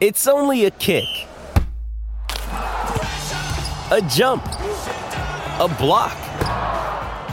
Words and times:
It's 0.00 0.26
only 0.26 0.64
a 0.64 0.70
kick, 0.70 1.04
a 2.40 4.00
jump, 4.08 4.42
a 4.46 5.76
block. 5.78 6.16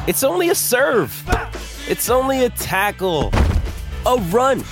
It's 0.05 0.21
only 0.21 0.49
a 0.49 0.55
serve. 0.55 1.13
It's 1.87 2.09
only 2.09 2.43
a 2.43 2.49
tackle, 2.49 3.31
a 4.05 4.17
run. 4.31 4.65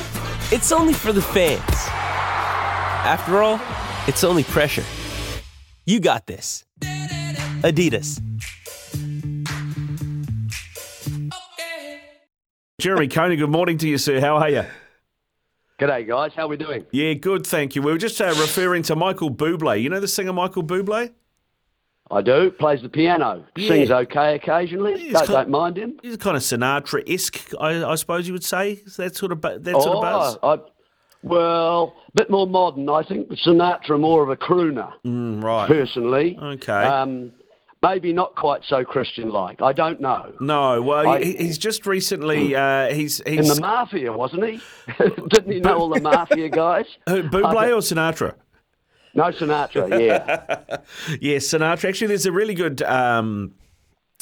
It's 0.52 0.74
only 0.74 0.92
for 0.92 1.14
the 1.14 1.22
fans. 1.22 1.62
After 3.08 3.42
all, 3.42 3.62
it's 4.10 4.26
only 4.26 4.44
pressure. 4.44 4.84
You 5.86 6.02
got 6.02 6.28
this. 6.28 6.66
Adidas. 7.62 8.22
Jeremy 12.82 13.08
Coney, 13.08 13.38
good 13.38 13.50
morning 13.50 13.78
to 13.78 13.88
you, 13.88 13.98
sir. 13.98 14.20
How 14.20 14.36
are 14.36 14.50
you? 14.50 14.66
G'day, 15.80 16.08
guys. 16.08 16.32
How 16.36 16.44
are 16.46 16.48
we 16.48 16.56
doing? 16.58 16.86
Yeah, 16.92 17.14
good, 17.14 17.46
thank 17.46 17.76
you. 17.76 17.82
We 17.82 17.92
were 17.92 17.98
just 17.98 18.20
uh, 18.22 18.28
referring 18.28 18.84
to 18.84 18.96
Michael 18.96 19.30
Bublé. 19.30 19.82
You 19.82 19.90
know 19.90 20.00
the 20.00 20.08
singer 20.08 20.32
Michael 20.32 20.64
Bublé? 20.64 21.12
I 22.10 22.22
do. 22.22 22.52
Plays 22.52 22.82
the 22.82 22.88
piano. 22.88 23.44
Yeah. 23.58 23.68
Sings 23.68 23.92
okay 23.92 24.36
occasionally. 24.36 25.12
Don't, 25.12 25.28
don't 25.28 25.50
mind 25.50 25.78
him. 25.78 26.00
He's 26.02 26.16
kind 26.18 26.38
of 26.38 26.44
Sinatra-esque, 26.44 27.52
I, 27.60 27.84
I 27.84 27.96
suppose 27.96 28.26
you 28.28 28.34
would 28.34 28.44
say. 28.44 28.74
Is 28.86 28.96
that 28.98 29.16
sort 29.18 29.32
of 29.34 29.42
that 29.42 29.64
sort 29.66 29.88
of 29.98 30.02
buzz? 30.02 30.38
I, 30.44 30.60
well, 31.24 31.96
a 32.08 32.12
bit 32.14 32.30
more 32.30 32.48
modern, 32.48 32.88
I 32.88 33.04
think. 33.04 33.28
Sinatra 33.46 34.00
more 34.00 34.24
of 34.24 34.30
a 34.30 34.38
crooner, 34.38 34.94
Mm, 35.06 35.44
right. 35.44 35.68
personally. 35.68 36.38
Okay. 36.42 36.72
Um, 36.72 37.34
maybe 37.86 38.14
not 38.14 38.36
quite 38.36 38.62
so 38.68 38.84
Christian-like. 38.84 39.62
I 39.62 39.74
don't 39.74 40.00
know. 40.02 40.34
No, 40.40 40.82
well, 40.82 41.08
I- 41.08 41.24
he's 41.24 41.58
just 41.58 41.86
recently. 41.86 42.56
Uh, 42.56 42.94
he's 42.94 43.20
In 43.22 43.48
the 43.48 43.60
mafia, 43.62 44.12
wasn't 44.12 44.46
he? 44.46 44.62
Didn't 45.30 45.52
he 45.52 45.60
know 45.60 45.78
all 45.78 45.90
the 45.90 46.02
mafia 46.02 46.50
guys? 46.50 46.86
Who, 47.10 47.24
Bublé 47.24 47.70
or 47.70 47.82
Sinatra? 47.82 48.34
No, 49.14 49.24
Sinatra. 49.26 49.90
Yeah. 50.00 50.78
Yeah, 51.22 51.38
Sinatra. 51.38 51.90
Actually, 51.90 52.08
there's 52.08 52.26
a 52.26 52.32
really 52.32 52.54
good 52.54 52.82
um, 52.82 53.54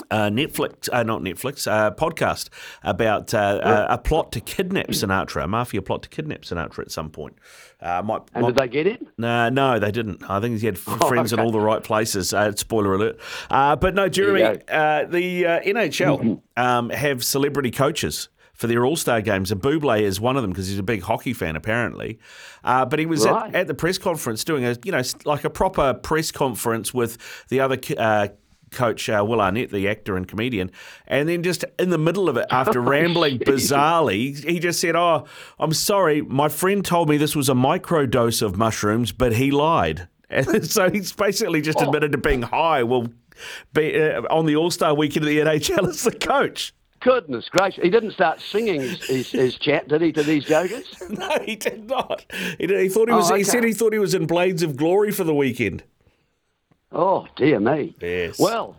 uh, 0.10 0.30
Netflix, 0.30 0.90
uh, 0.92 1.04
not 1.04 1.22
Netflix, 1.22 1.70
uh, 1.72 1.92
podcast 1.92 2.50
about 2.84 3.34
uh, 3.34 3.38
uh, 3.38 3.88
a 3.90 3.98
plot 3.98 4.32
to 4.32 4.40
kidnap 4.42 4.88
Sinatra, 4.88 5.44
a 5.44 5.48
mafia 5.48 5.82
plot 5.82 6.04
to 6.04 6.10
kidnap 6.10 6.42
Sinatra 6.42 6.80
at 6.80 6.92
some 6.92 7.10
point. 7.10 7.36
Uh, 7.80 8.02
might, 8.04 8.22
And 8.34 8.42
might- 8.44 8.56
did 8.56 8.56
they 8.58 8.68
get 8.70 8.88
it? 8.88 9.06
No, 9.18 9.50
no, 9.50 9.78
they 9.80 9.92
didn't. 9.92 10.28
I 10.30 10.40
think 10.40 10.60
he 10.60 10.66
had 10.66 10.76
f- 10.76 11.00
friends 11.08 11.32
in 11.34 11.40
all 11.40 11.52
the 11.52 11.60
right 11.60 11.84
places. 11.84 12.34
Uh, 12.34 12.52
spoiler 12.56 12.94
alert. 12.96 13.20
Uh, 13.50 13.76
but 13.76 13.94
no, 13.94 14.10
Jeremy, 14.10 14.44
uh, 14.68 15.06
the 15.06 15.46
uh, 15.46 15.60
NHL 15.62 16.42
um, 16.58 16.90
have 16.90 17.24
celebrity 17.24 17.72
coaches 17.72 18.30
for 18.54 18.68
their 18.68 18.86
All 18.86 18.96
Star 18.96 19.20
games, 19.22 19.52
and 19.52 19.62
Buble 19.62 20.00
is 20.00 20.22
one 20.22 20.38
of 20.38 20.44
them 20.44 20.52
because 20.52 20.68
he's 20.68 20.78
a 20.80 20.84
big 20.84 21.02
hockey 21.02 21.34
fan, 21.34 21.56
apparently. 21.56 22.20
Uh, 22.64 22.86
but 22.86 23.00
he 23.00 23.06
was 23.06 23.26
Right. 23.26 23.50
at, 23.50 23.56
at 23.62 23.68
the 23.68 23.74
press 23.74 23.98
conference 23.98 24.44
doing 24.44 24.64
a, 24.64 24.78
you 24.86 24.92
know, 24.92 25.02
like 25.26 25.44
a 25.44 25.50
proper 25.50 25.94
press 25.96 26.32
conference 26.32 26.94
with 26.94 27.18
the 27.50 27.60
other. 27.60 27.78
Uh, 27.98 28.28
Coach 28.74 29.08
uh, 29.10 29.24
Will 29.28 29.40
Arnett, 29.42 29.72
the 29.72 29.88
actor 29.88 30.18
and 30.18 30.28
comedian, 30.28 30.72
and 31.08 31.30
then 31.30 31.44
just 31.44 31.64
in 31.80 31.90
the 31.90 31.98
middle 31.98 32.28
of 32.28 32.36
it, 32.38 32.46
after 32.50 32.82
rambling 32.82 33.40
bizarrely, 33.40 34.44
he 34.44 34.60
just 34.60 34.80
said, 34.82 34.96
"Oh, 34.96 35.26
I'm 35.60 35.74
sorry, 35.74 36.22
my 36.22 36.50
friend 36.50 36.84
told 36.84 37.10
me 37.10 37.18
this 37.18 37.36
was 37.36 37.50
a 37.50 37.54
microdose 37.54 38.42
of 38.42 38.58
mushrooms, 38.58 39.12
but 39.12 39.34
he 39.34 39.52
lied." 39.52 40.08
And 40.30 40.66
so 40.68 40.90
he's 40.90 41.12
basically 41.12 41.62
just 41.62 41.78
Oh. 41.80 41.86
admitted 41.86 42.12
to 42.14 42.18
being 42.18 42.42
high. 42.42 42.82
Well, 42.82 43.08
be, 43.72 44.02
uh, 44.02 44.22
on 44.32 44.48
the 44.48 44.56
All 44.56 44.72
Star 44.72 44.96
weekend 44.96 45.26
of 45.26 45.30
the 45.30 45.38
NHL 45.40 45.88
as 45.88 46.04
the 46.04 46.12
coach. 46.12 46.74
Goodness 47.02 47.50
gracious. 47.50 47.84
He 47.84 47.90
didn't 47.92 48.14
start 48.14 48.40
singing 48.42 48.82
his, 48.82 49.04
his, 49.04 49.32
his 49.32 49.56
chat, 49.56 49.90
did 49.90 50.02
he, 50.02 50.12
to 50.14 50.24
these 50.24 50.46
jokers? 50.46 50.86
No, 51.10 51.38
he 51.46 51.56
did 51.56 51.88
not. 51.88 52.26
He, 52.58 52.66
did, 52.66 52.80
he 52.80 52.90
thought 52.90 53.10
he 53.10 53.14
Oh, 53.14 53.18
was. 53.18 53.30
He 53.30 53.44
said 53.44 53.64
he 53.64 53.74
thought 53.74 53.94
he 53.94 54.00
was 54.00 54.16
in 54.16 54.26
Blades 54.26 54.64
of 54.64 54.76
Glory 54.78 55.12
for 55.12 55.24
the 55.26 55.36
weekend. 55.36 55.84
Oh, 56.94 57.28
dear 57.36 57.60
me. 57.60 57.96
Yes. 58.00 58.40
Well, 58.40 58.76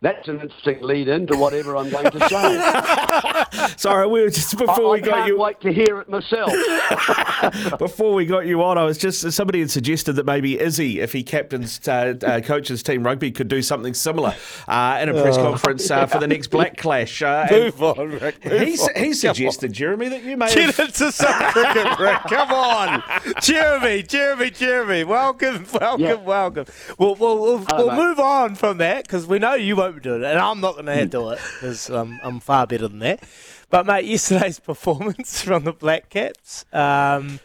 that's 0.00 0.28
an 0.28 0.40
interesting 0.40 0.78
lead 0.82 1.08
in 1.08 1.26
to 1.26 1.36
whatever 1.36 1.76
I'm 1.76 1.90
going 1.90 2.10
to 2.10 2.28
say. 2.28 3.66
Sorry, 3.76 4.06
we 4.06 4.22
were 4.22 4.30
just 4.30 4.54
I, 4.54 4.58
before 4.66 4.90
we 4.90 4.98
I 4.98 5.00
got 5.00 5.14
can't 5.14 5.26
you. 5.28 5.38
wait 5.38 5.60
to 5.62 5.72
hear 5.72 6.00
it 6.00 6.08
myself. 6.08 6.52
Before 7.78 8.14
we 8.14 8.26
got 8.26 8.46
you 8.46 8.62
on, 8.62 8.78
I 8.78 8.84
was 8.84 8.98
just 8.98 9.30
somebody 9.32 9.60
had 9.60 9.70
suggested 9.70 10.14
that 10.14 10.26
maybe 10.26 10.58
Izzy, 10.58 11.00
if 11.00 11.12
he 11.12 11.22
captains 11.22 11.86
uh, 11.88 12.14
uh, 12.24 12.40
coaches 12.40 12.82
team 12.82 13.04
rugby, 13.04 13.30
could 13.30 13.48
do 13.48 13.62
something 13.62 13.94
similar 13.94 14.34
uh, 14.66 14.98
in 15.00 15.08
a 15.08 15.12
press 15.22 15.36
conference 15.36 15.90
uh, 15.90 16.06
for 16.06 16.18
the 16.18 16.26
next 16.26 16.46
Black 16.50 16.76
Clash. 16.76 17.22
Uh, 17.22 17.46
Move 17.50 17.82
on, 17.82 18.10
Rick. 18.10 18.44
Move 18.44 18.60
he, 18.60 18.78
on. 18.78 18.88
he 18.96 19.12
suggested, 19.12 19.72
Jeremy, 19.72 20.08
that 20.08 20.22
you 20.22 20.36
may 20.36 20.52
Get 20.52 20.74
have. 20.74 20.88
into 20.88 21.12
some 21.12 21.32
cricket, 21.52 21.98
Rick. 21.98 22.18
Come 22.28 22.50
on. 22.52 23.02
Jeremy, 23.42 24.02
Jeremy, 24.02 24.50
Jeremy. 24.50 25.04
Welcome, 25.04 25.66
welcome, 25.72 26.00
Yeah. 26.04 26.14
welcome. 26.14 26.66
We'll, 26.98 27.14
we'll, 27.14 27.38
we'll, 27.40 27.58
Hello, 27.68 27.86
we'll 27.86 27.96
move 28.08 28.18
on 28.20 28.54
from 28.54 28.78
that 28.78 29.04
because 29.04 29.26
we 29.26 29.38
know 29.38 29.54
you 29.54 29.76
won't 29.76 29.87
be 29.92 30.00
doing 30.00 30.22
it, 30.22 30.26
and 30.26 30.38
I'm 30.38 30.60
not 30.60 30.74
going 30.74 30.86
to 30.86 31.06
do 31.06 31.30
it 31.30 31.38
because 31.54 31.90
um, 31.90 32.18
I'm 32.22 32.40
far 32.40 32.66
better 32.66 32.88
than 32.88 32.98
that. 33.00 33.22
But, 33.70 33.86
mate, 33.86 34.04
yesterday's 34.04 34.58
performance 34.70 35.42
from 35.42 35.64
the 35.64 35.72
Black 35.72 36.08
Caps, 36.08 36.64
um, 36.72 37.40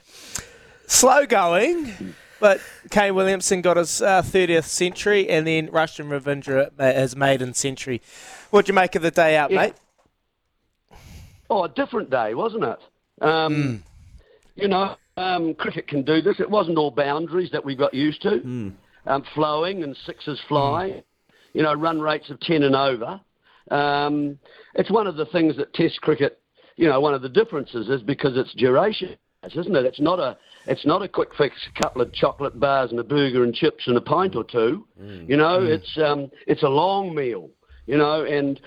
slow 0.88 1.26
going, 1.26 2.16
but 2.40 2.62
Kane 2.92 3.16
Williamson 3.16 3.62
got 3.62 3.78
his 3.78 4.02
uh, 4.02 4.22
30th 4.22 4.66
century, 4.66 5.30
and 5.30 5.46
then 5.48 5.68
Rachin 5.70 6.08
Ravindra 6.08 6.72
his 6.96 7.16
maiden 7.16 7.54
century. 7.54 8.02
What'd 8.52 8.68
you 8.68 8.74
make 8.74 8.96
of 8.96 9.02
the 9.02 9.12
day 9.12 9.36
out, 9.36 9.52
Yeah. 9.52 9.62
mate? 9.62 9.74
oh, 11.50 11.64
a 11.66 11.70
different 11.70 12.10
day, 12.10 12.34
wasn't 12.34 12.64
it? 12.64 12.80
Um, 13.22 13.84
You 14.56 14.68
know, 14.68 14.96
um, 15.18 15.54
cricket 15.56 15.88
can 15.88 16.04
do 16.04 16.22
this. 16.22 16.40
It 16.40 16.50
wasn't 16.50 16.78
all 16.78 16.92
boundaries 16.92 17.50
that 17.52 17.64
we 17.66 17.76
got 17.76 17.94
used 17.94 18.22
to. 18.24 18.72
Um, 19.06 19.24
flowing 19.34 19.84
and 19.84 19.96
sixes 20.06 20.40
fly. 20.48 21.04
You 21.54 21.64
know, 21.64 21.74
run 21.74 22.02
rates 22.02 22.30
of 22.30 22.40
10 22.42 22.64
and 22.64 22.76
over. 22.76 23.22
Um, 23.72 24.38
it's 24.76 24.92
one 24.92 25.08
of 25.08 25.16
the 25.16 25.26
things 25.28 25.56
that 25.58 25.74
Test 25.74 26.02
cricket, 26.02 26.40
you 26.76 26.88
know, 26.90 27.00
one 27.00 27.14
of 27.14 27.22
the 27.22 27.30
differences 27.30 27.90
is 27.90 28.02
because 28.02 28.36
it's 28.36 28.54
duration, 28.56 29.16
isn't 29.44 29.76
it? 29.76 29.86
It's 29.86 30.00
not 30.00 30.20
a 30.20 30.38
it's 30.66 30.86
not 30.86 31.02
a 31.02 31.08
quick 31.10 31.30
fix 31.38 31.56
a 31.76 31.82
couple 31.82 32.02
of 32.02 32.14
chocolate 32.14 32.58
bars 32.60 32.92
and 32.92 33.00
a 33.00 33.04
burger 33.04 33.44
and 33.44 33.54
chips 33.54 33.84
and 33.88 33.98
a 33.98 34.02
pint 34.02 34.36
or 34.36 34.44
two. 34.44 34.88
You 35.28 35.38
know, 35.38 35.60
it's 35.64 35.98
um, 35.98 36.32
it's 36.48 36.64
a 36.64 36.70
long 36.70 37.14
meal. 37.14 37.50
You 37.86 37.98
know, 37.98 38.24
and 38.26 38.60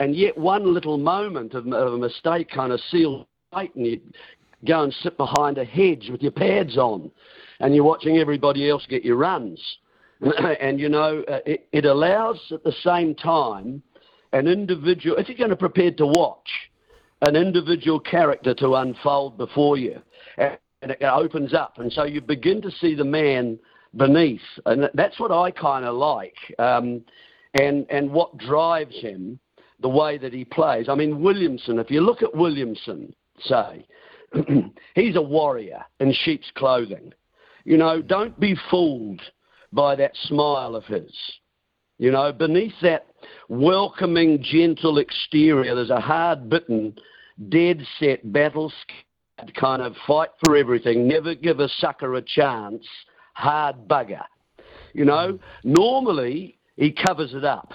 and 0.00 0.14
yet 0.14 0.36
one 0.36 0.72
little 0.72 0.98
moment 0.98 1.54
of, 1.54 1.66
of 1.66 1.94
a 1.94 1.98
mistake 1.98 2.50
kind 2.50 2.72
of 2.72 2.80
seals 2.90 3.26
fate, 3.54 3.74
and 3.74 3.86
you 3.86 4.00
go 4.66 4.82
and 4.82 4.92
sit 5.02 5.16
behind 5.16 5.58
a 5.58 5.64
hedge 5.64 6.08
with 6.10 6.22
your 6.22 6.32
pads 6.32 6.76
on, 6.76 7.10
and 7.60 7.74
you're 7.74 7.84
watching 7.84 8.18
everybody 8.18 8.68
else 8.68 8.86
get 8.88 9.04
your 9.04 9.16
runs. 9.16 9.60
and 10.60 10.80
you 10.80 10.88
know, 10.88 11.24
uh, 11.28 11.38
it, 11.46 11.68
it 11.72 11.84
allows 11.84 12.40
at 12.52 12.64
the 12.64 12.74
same 12.82 13.14
time 13.14 13.82
an 14.32 14.46
individual, 14.46 15.16
if 15.16 15.28
you're 15.28 15.38
going 15.38 15.50
to 15.50 15.56
prepare 15.56 15.90
to 15.92 16.06
watch, 16.06 16.48
an 17.22 17.34
individual 17.34 17.98
character 17.98 18.54
to 18.54 18.74
unfold 18.76 19.36
before 19.36 19.76
you. 19.76 20.00
And 20.36 20.58
and 20.82 20.92
it 20.92 21.02
opens 21.02 21.54
up. 21.54 21.78
And 21.78 21.92
so 21.92 22.04
you 22.04 22.20
begin 22.20 22.62
to 22.62 22.70
see 22.70 22.94
the 22.94 23.04
man 23.04 23.58
beneath. 23.96 24.40
And 24.66 24.88
that's 24.94 25.18
what 25.18 25.32
I 25.32 25.50
kind 25.50 25.84
of 25.84 25.94
like. 25.94 26.36
Um, 26.58 27.02
and, 27.54 27.86
and 27.90 28.10
what 28.10 28.36
drives 28.38 28.94
him, 29.00 29.38
the 29.80 29.88
way 29.88 30.18
that 30.18 30.32
he 30.32 30.44
plays. 30.44 30.88
I 30.88 30.94
mean, 30.94 31.22
Williamson, 31.22 31.78
if 31.78 31.90
you 31.90 32.00
look 32.00 32.22
at 32.22 32.34
Williamson, 32.34 33.14
say, 33.40 33.86
he's 34.94 35.16
a 35.16 35.22
warrior 35.22 35.84
in 36.00 36.12
sheep's 36.12 36.50
clothing. 36.54 37.12
You 37.64 37.76
know, 37.76 38.02
don't 38.02 38.38
be 38.38 38.56
fooled 38.70 39.20
by 39.72 39.96
that 39.96 40.16
smile 40.16 40.74
of 40.74 40.84
his. 40.84 41.12
You 41.98 42.12
know, 42.12 42.32
beneath 42.32 42.74
that 42.82 43.06
welcoming, 43.48 44.42
gentle 44.42 44.98
exterior, 44.98 45.74
there's 45.74 45.90
a 45.90 46.00
hard 46.00 46.48
bitten, 46.48 46.96
dead 47.48 47.82
set, 47.98 48.32
battle 48.32 48.72
scarred 48.82 49.54
kind 49.54 49.82
of 49.82 49.94
fight 50.06 50.30
for 50.44 50.56
everything, 50.56 51.06
never 51.06 51.34
give 51.34 51.60
a 51.60 51.68
sucker 51.68 52.14
a 52.14 52.22
chance, 52.22 52.86
hard 53.34 53.88
bugger. 53.88 54.24
You 54.92 55.04
know, 55.04 55.38
normally 55.64 56.58
he 56.76 56.92
covers 56.92 57.34
it 57.34 57.44
up. 57.44 57.74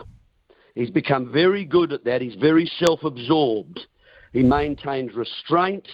He's 0.76 0.90
become 0.90 1.32
very 1.32 1.66
good 1.66 1.94
at 1.94 2.04
that. 2.06 2.22
He's 2.22 2.36
very 2.36 2.70
self 2.80 3.04
absorbed. 3.04 3.80
He 4.32 4.42
maintains 4.42 5.14
restraint. 5.14 5.88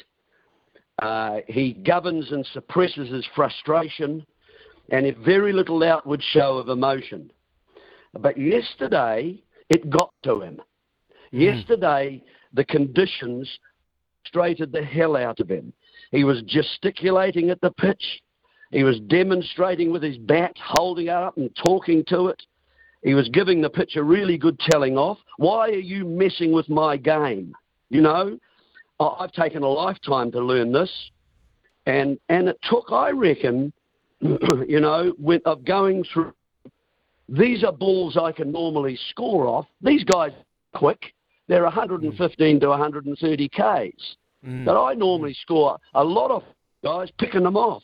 Uh, 1.02 1.40
he 1.48 1.74
governs 1.74 2.32
and 2.32 2.46
suppresses 2.54 3.10
his 3.10 3.28
frustration 3.36 4.26
and 4.92 5.06
if 5.06 5.18
very 5.18 5.54
little 5.54 5.84
outward 5.84 6.22
show 6.22 6.58
of 6.58 6.70
emotion. 6.70 7.32
But 8.14 8.38
yesterday, 8.38 9.42
it 9.70 9.90
got 9.90 10.14
to 10.24 10.42
him. 10.42 10.62
Mm. 11.34 11.42
Yesterday, 11.42 12.24
the 12.54 12.66
conditions 12.66 13.48
frustrated 14.24 14.72
the 14.72 14.84
hell 14.84 15.16
out 15.16 15.40
of 15.40 15.50
him. 15.50 15.74
He 16.12 16.24
was 16.24 16.42
gesticulating 16.44 17.50
at 17.50 17.62
the 17.62 17.72
pitch. 17.72 18.22
He 18.72 18.84
was 18.84 19.00
demonstrating 19.02 19.92
with 19.92 20.04
his 20.04 20.18
bat, 20.18 20.56
holding 20.60 21.08
it 21.08 21.12
up 21.12 21.38
and 21.38 21.56
talking 21.56 22.04
to 22.08 22.28
it. 22.28 22.42
He 23.04 23.14
was 23.14 23.30
giving 23.30 23.62
the 23.62 23.70
pitch 23.70 23.96
a 23.96 24.04
really 24.04 24.38
good 24.38 24.60
telling 24.60 24.98
off. 24.98 25.18
Why 25.38 25.70
are 25.70 25.74
you 25.74 26.06
messing 26.06 26.52
with 26.52 26.70
my 26.70 26.98
game? 26.98 27.54
You 27.90 28.02
know, 28.02 28.38
I've 29.00 29.32
taken 29.32 29.64
a 29.64 29.68
lifetime 29.68 30.32
to 30.34 30.40
learn 30.40 30.72
this. 30.72 30.92
And, 31.86 32.20
and 32.28 32.50
it 32.50 32.60
took, 32.70 32.92
I 32.92 33.12
reckon, 33.12 33.74
you 34.68 34.80
know, 34.80 35.14
with, 35.18 35.42
of 35.46 35.66
going 35.66 36.04
through. 36.14 36.34
These 37.28 37.64
are 37.64 37.72
balls 37.72 38.18
I 38.18 38.32
can 38.32 38.52
normally 38.52 38.98
score 39.10 39.48
off. 39.48 39.68
These 39.82 40.04
guys 40.04 40.32
are 40.32 40.80
quick. 40.80 41.14
They're 41.48 41.64
115 41.64 42.60
to 42.60 42.68
130 42.68 43.50
Ks. 43.50 44.16
Mm. 44.46 44.66
But 44.66 44.82
I 44.82 44.94
normally 44.94 45.36
score 45.42 45.78
a 45.94 46.04
lot 46.04 46.32
of 46.32 46.44
guys 46.84 47.10
picking 47.18 47.44
them 47.44 47.58
off. 47.58 47.84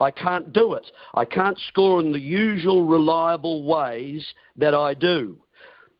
I 0.00 0.10
can't 0.10 0.52
do 0.52 0.74
it. 0.74 0.90
I 1.14 1.24
can't 1.24 1.58
score 1.68 2.00
in 2.00 2.12
the 2.12 2.20
usual 2.20 2.84
reliable 2.84 3.64
ways 3.64 4.26
that 4.56 4.74
I 4.74 4.94
do. 4.94 5.38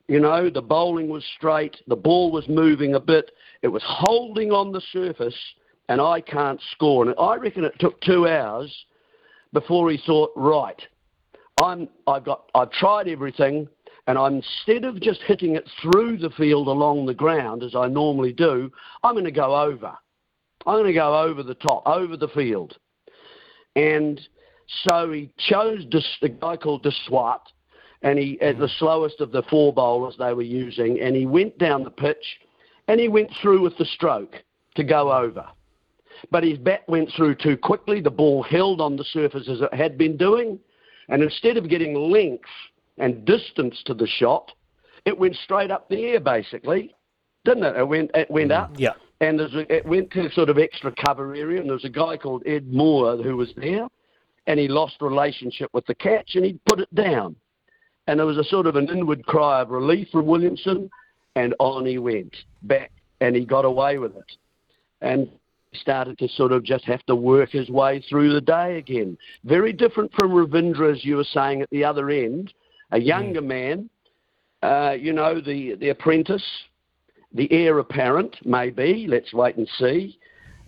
You 0.08 0.20
know, 0.20 0.50
the 0.50 0.60
bowling 0.60 1.08
was 1.08 1.24
straight, 1.36 1.76
the 1.86 1.96
ball 1.96 2.30
was 2.30 2.46
moving 2.48 2.94
a 2.94 3.00
bit, 3.00 3.30
it 3.62 3.68
was 3.68 3.82
holding 3.86 4.52
on 4.52 4.72
the 4.72 4.82
surface, 4.92 5.36
and 5.88 6.00
I 6.00 6.20
can't 6.20 6.60
score. 6.72 7.06
And 7.06 7.14
I 7.18 7.36
reckon 7.36 7.64
it 7.64 7.78
took 7.78 8.00
two 8.02 8.28
hours 8.28 8.70
before 9.54 9.90
he 9.90 9.96
thought, 10.04 10.32
right, 10.36 10.80
I'm, 11.62 11.88
I've, 12.06 12.24
got, 12.24 12.50
I've 12.54 12.70
tried 12.72 13.08
everything, 13.08 13.68
and 14.06 14.18
I'm, 14.18 14.42
instead 14.42 14.84
of 14.84 15.00
just 15.00 15.22
hitting 15.22 15.54
it 15.54 15.66
through 15.80 16.18
the 16.18 16.30
field 16.30 16.68
along 16.68 17.06
the 17.06 17.14
ground 17.14 17.62
as 17.62 17.74
I 17.74 17.86
normally 17.86 18.34
do, 18.34 18.70
I'm 19.02 19.14
going 19.14 19.24
to 19.24 19.30
go 19.30 19.56
over. 19.56 19.94
I'm 20.66 20.74
going 20.74 20.86
to 20.86 20.92
go 20.92 21.18
over 21.18 21.42
the 21.42 21.54
top, 21.54 21.84
over 21.86 22.16
the 22.16 22.28
field. 22.28 22.76
And 23.76 24.20
so 24.84 25.10
he 25.12 25.30
chose 25.38 25.86
a 26.22 26.28
guy 26.28 26.56
called 26.56 26.82
De 26.82 26.90
Swardt, 27.08 27.40
and 28.02 28.18
he, 28.18 28.38
as 28.42 28.56
the 28.56 28.64
mm-hmm. 28.64 28.78
slowest 28.78 29.20
of 29.20 29.32
the 29.32 29.42
four 29.48 29.72
bowlers 29.72 30.16
they 30.18 30.34
were 30.34 30.42
using, 30.42 31.00
and 31.00 31.16
he 31.16 31.24
went 31.24 31.56
down 31.58 31.84
the 31.84 31.90
pitch, 31.90 32.38
and 32.88 33.00
he 33.00 33.08
went 33.08 33.30
through 33.40 33.62
with 33.62 33.78
the 33.78 33.86
stroke 33.86 34.34
to 34.74 34.84
go 34.84 35.12
over 35.12 35.46
but 36.30 36.44
his 36.44 36.58
bat 36.58 36.82
went 36.88 37.10
through 37.16 37.36
too 37.36 37.56
quickly. 37.56 38.00
The 38.00 38.10
ball 38.10 38.42
held 38.42 38.80
on 38.80 38.96
the 38.96 39.04
surface 39.04 39.48
as 39.48 39.60
it 39.60 39.74
had 39.74 39.98
been 39.98 40.16
doing, 40.16 40.58
and 41.08 41.22
instead 41.22 41.56
of 41.56 41.68
getting 41.68 41.94
length 41.94 42.48
and 42.98 43.24
distance 43.24 43.82
to 43.86 43.94
the 43.94 44.06
shot, 44.06 44.52
it 45.04 45.18
went 45.18 45.36
straight 45.36 45.70
up 45.70 45.88
the 45.88 46.02
air, 46.04 46.20
basically, 46.20 46.94
didn't 47.44 47.64
it? 47.64 47.76
It 47.76 47.88
went, 47.88 48.10
it 48.14 48.30
went 48.30 48.50
mm, 48.50 48.62
up. 48.62 48.72
Yeah. 48.76 48.92
And 49.20 49.40
a, 49.40 49.74
it 49.74 49.86
went 49.86 50.10
to 50.12 50.30
sort 50.32 50.48
of 50.48 50.58
extra 50.58 50.92
cover 50.92 51.34
area, 51.34 51.60
and 51.60 51.68
there 51.68 51.74
was 51.74 51.84
a 51.84 51.90
guy 51.90 52.16
called 52.16 52.42
Ed 52.46 52.72
Moore 52.72 53.16
who 53.16 53.36
was 53.36 53.52
there, 53.56 53.86
and 54.46 54.58
he 54.58 54.68
lost 54.68 54.96
relationship 55.00 55.70
with 55.72 55.86
the 55.86 55.94
catch, 55.94 56.34
and 56.34 56.44
he 56.44 56.58
put 56.66 56.80
it 56.80 56.94
down. 56.94 57.36
And 58.06 58.18
there 58.18 58.26
was 58.26 58.36
a 58.36 58.44
sort 58.44 58.66
of 58.66 58.76
an 58.76 58.88
inward 58.88 59.24
cry 59.26 59.60
of 59.60 59.70
relief 59.70 60.08
from 60.10 60.26
Williamson, 60.26 60.90
and 61.36 61.54
on 61.58 61.86
he 61.86 61.98
went 61.98 62.34
back, 62.62 62.92
and 63.20 63.34
he 63.34 63.44
got 63.44 63.64
away 63.64 63.98
with 63.98 64.16
it. 64.16 64.32
And 65.00 65.30
started 65.76 66.18
to 66.18 66.28
sort 66.28 66.52
of 66.52 66.62
just 66.62 66.84
have 66.84 67.04
to 67.06 67.14
work 67.14 67.50
his 67.50 67.68
way 67.68 68.04
through 68.08 68.32
the 68.32 68.40
day 68.40 68.78
again. 68.78 69.16
Very 69.44 69.72
different 69.72 70.12
from 70.14 70.32
Ravindra, 70.32 70.92
as 70.92 71.04
you 71.04 71.16
were 71.16 71.24
saying 71.24 71.62
at 71.62 71.70
the 71.70 71.84
other 71.84 72.10
end, 72.10 72.52
a 72.92 73.00
younger 73.00 73.42
mm. 73.42 73.46
man, 73.46 73.90
uh, 74.62 74.92
you 74.92 75.12
know, 75.12 75.40
the, 75.40 75.74
the 75.74 75.90
apprentice, 75.90 76.44
the 77.32 77.50
heir 77.52 77.78
apparent, 77.78 78.36
maybe, 78.44 79.06
let's 79.08 79.32
wait 79.32 79.56
and 79.56 79.68
see, 79.78 80.18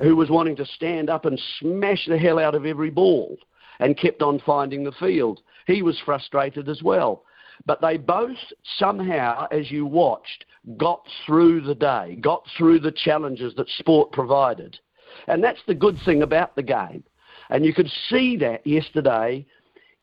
who 0.01 0.17
was 0.17 0.29
wanting 0.29 0.57
to 0.57 0.67
stand 0.67 1.09
up 1.09 1.25
and 1.25 1.41
smash 1.61 2.05
the 2.07 2.19
hell 2.19 2.39
out 2.39 2.55
of 2.55 2.67
every 2.67 2.91
ball 2.91 3.37
and 3.79 3.99
kept 3.99 4.23
on 4.23 4.41
finding 4.45 4.85
the 4.85 4.93
field. 4.93 5.41
He 5.67 5.83
was 5.83 5.99
frustrated 6.05 6.69
as 6.69 6.83
well. 6.83 7.25
But 7.65 7.81
they 7.81 7.97
both 7.97 8.37
somehow, 8.79 9.47
as 9.51 9.71
you 9.71 9.87
watched, 9.87 10.45
got 10.77 11.01
through 11.25 11.63
the 11.63 11.75
day, 11.75 12.19
got 12.21 12.43
through 12.57 12.81
the 12.81 12.93
challenges 12.93 13.55
that 13.57 13.69
sport 13.79 14.13
provided. 14.13 14.79
And 15.29 15.43
that's 15.43 15.61
the 15.67 15.75
good 15.75 15.97
thing 16.05 16.23
about 16.23 16.57
the 16.57 16.63
game. 16.63 17.05
And 17.51 17.65
you 17.65 17.73
could 17.73 17.91
see 18.09 18.37
that 18.39 18.67
yesterday 18.67 19.47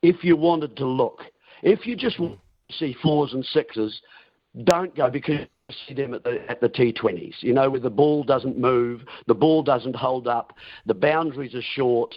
if 0.01 0.23
you 0.23 0.35
wanted 0.35 0.75
to 0.77 0.85
look. 0.85 1.21
If 1.61 1.85
you 1.85 1.95
just 1.95 2.19
see 2.77 2.95
fours 3.01 3.33
and 3.33 3.45
sixes, 3.45 4.01
don't 4.65 4.95
go 4.95 5.09
because 5.09 5.39
you 5.69 5.75
see 5.87 5.93
them 5.93 6.13
at 6.13 6.23
the, 6.23 6.39
at 6.49 6.61
the 6.61 6.69
T20s, 6.69 7.35
you 7.41 7.53
know, 7.53 7.69
where 7.69 7.79
the 7.79 7.89
ball 7.89 8.23
doesn't 8.23 8.57
move, 8.57 9.01
the 9.27 9.33
ball 9.33 9.63
doesn't 9.63 9.95
hold 9.95 10.27
up, 10.27 10.53
the 10.85 10.93
boundaries 10.93 11.55
are 11.55 11.61
short, 11.61 12.15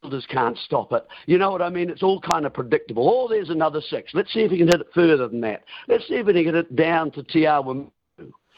fielders 0.00 0.26
can't 0.28 0.56
stop 0.58 0.92
it. 0.92 1.06
You 1.26 1.38
know 1.38 1.50
what 1.50 1.62
I 1.62 1.68
mean? 1.68 1.90
It's 1.90 2.02
all 2.02 2.20
kind 2.20 2.46
of 2.46 2.54
predictable. 2.54 3.08
Oh, 3.08 3.28
there's 3.28 3.50
another 3.50 3.80
six. 3.80 4.12
Let's 4.14 4.32
see 4.32 4.40
if 4.40 4.50
he 4.50 4.58
can 4.58 4.68
hit 4.68 4.80
it 4.80 4.88
further 4.94 5.28
than 5.28 5.40
that. 5.42 5.64
Let's 5.88 6.06
see 6.08 6.14
if 6.14 6.26
he 6.26 6.32
can 6.32 6.44
hit 6.46 6.54
it 6.54 6.76
down 6.76 7.10
to 7.12 7.22
Tiawa. 7.22 7.90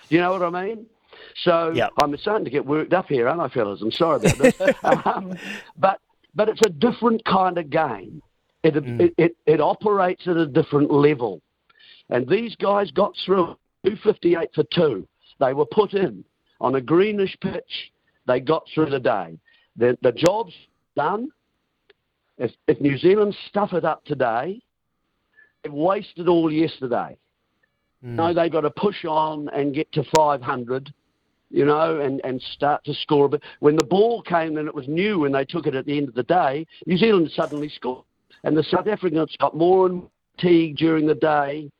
You 0.08 0.20
know 0.20 0.32
what 0.32 0.42
I 0.42 0.66
mean? 0.66 0.86
So 1.44 1.72
yep. 1.74 1.90
I'm 2.02 2.16
starting 2.18 2.44
to 2.44 2.50
get 2.50 2.64
worked 2.64 2.92
up 2.92 3.06
here, 3.08 3.28
aren't 3.28 3.40
I, 3.40 3.48
fellas? 3.48 3.80
I'm 3.82 3.90
sorry 3.90 4.16
about 4.16 4.38
this. 4.38 4.60
um, 5.04 5.36
but 5.76 6.00
but 6.34 6.48
it's 6.48 6.60
a 6.64 6.70
different 6.70 7.24
kind 7.24 7.58
of 7.58 7.70
game. 7.70 8.22
It, 8.62 8.74
mm. 8.74 9.00
it, 9.00 9.14
it, 9.18 9.36
it 9.46 9.60
operates 9.60 10.26
at 10.26 10.36
a 10.36 10.46
different 10.46 10.90
level. 10.90 11.42
And 12.10 12.28
these 12.28 12.54
guys 12.56 12.90
got 12.90 13.14
through 13.24 13.56
258 13.84 14.50
for 14.54 14.64
two. 14.72 15.06
They 15.40 15.52
were 15.52 15.66
put 15.66 15.94
in 15.94 16.24
on 16.60 16.76
a 16.76 16.80
greenish 16.80 17.36
pitch. 17.40 17.92
They 18.26 18.40
got 18.40 18.64
through 18.74 18.90
the 18.90 19.00
day. 19.00 19.38
The, 19.76 19.98
the 20.02 20.12
job's 20.12 20.54
done. 20.96 21.30
If, 22.38 22.52
if 22.68 22.80
New 22.80 22.96
Zealand 22.98 23.36
stuff 23.48 23.72
it 23.72 23.84
up 23.84 24.04
today, 24.04 24.60
they've 25.62 25.72
wasted 25.72 26.28
all 26.28 26.52
yesterday. 26.52 27.16
Mm. 28.04 28.14
No, 28.14 28.34
they've 28.34 28.52
got 28.52 28.62
to 28.62 28.70
push 28.70 29.04
on 29.04 29.48
and 29.48 29.74
get 29.74 29.90
to 29.92 30.04
500 30.16 30.92
you 31.52 31.64
know, 31.66 32.00
and, 32.00 32.20
and 32.24 32.40
start 32.40 32.82
to 32.84 32.94
score 32.94 33.26
a 33.26 33.28
bit. 33.28 33.42
When 33.60 33.76
the 33.76 33.84
ball 33.84 34.22
came 34.22 34.56
and 34.56 34.66
it 34.66 34.74
was 34.74 34.88
new 34.88 35.20
when 35.20 35.32
they 35.32 35.44
took 35.44 35.66
it 35.66 35.74
at 35.74 35.84
the 35.84 35.96
end 35.96 36.08
of 36.08 36.14
the 36.14 36.22
day, 36.22 36.66
New 36.86 36.96
Zealand 36.96 37.30
suddenly 37.34 37.68
scored. 37.68 38.04
And 38.44 38.56
the 38.56 38.64
South 38.64 38.86
Africans 38.88 39.36
got 39.38 39.56
more 39.56 39.86
and 39.86 39.96
more 39.96 40.10
fatigue 40.36 40.76
during 40.76 41.06
the 41.06 41.14
day, 41.14 41.70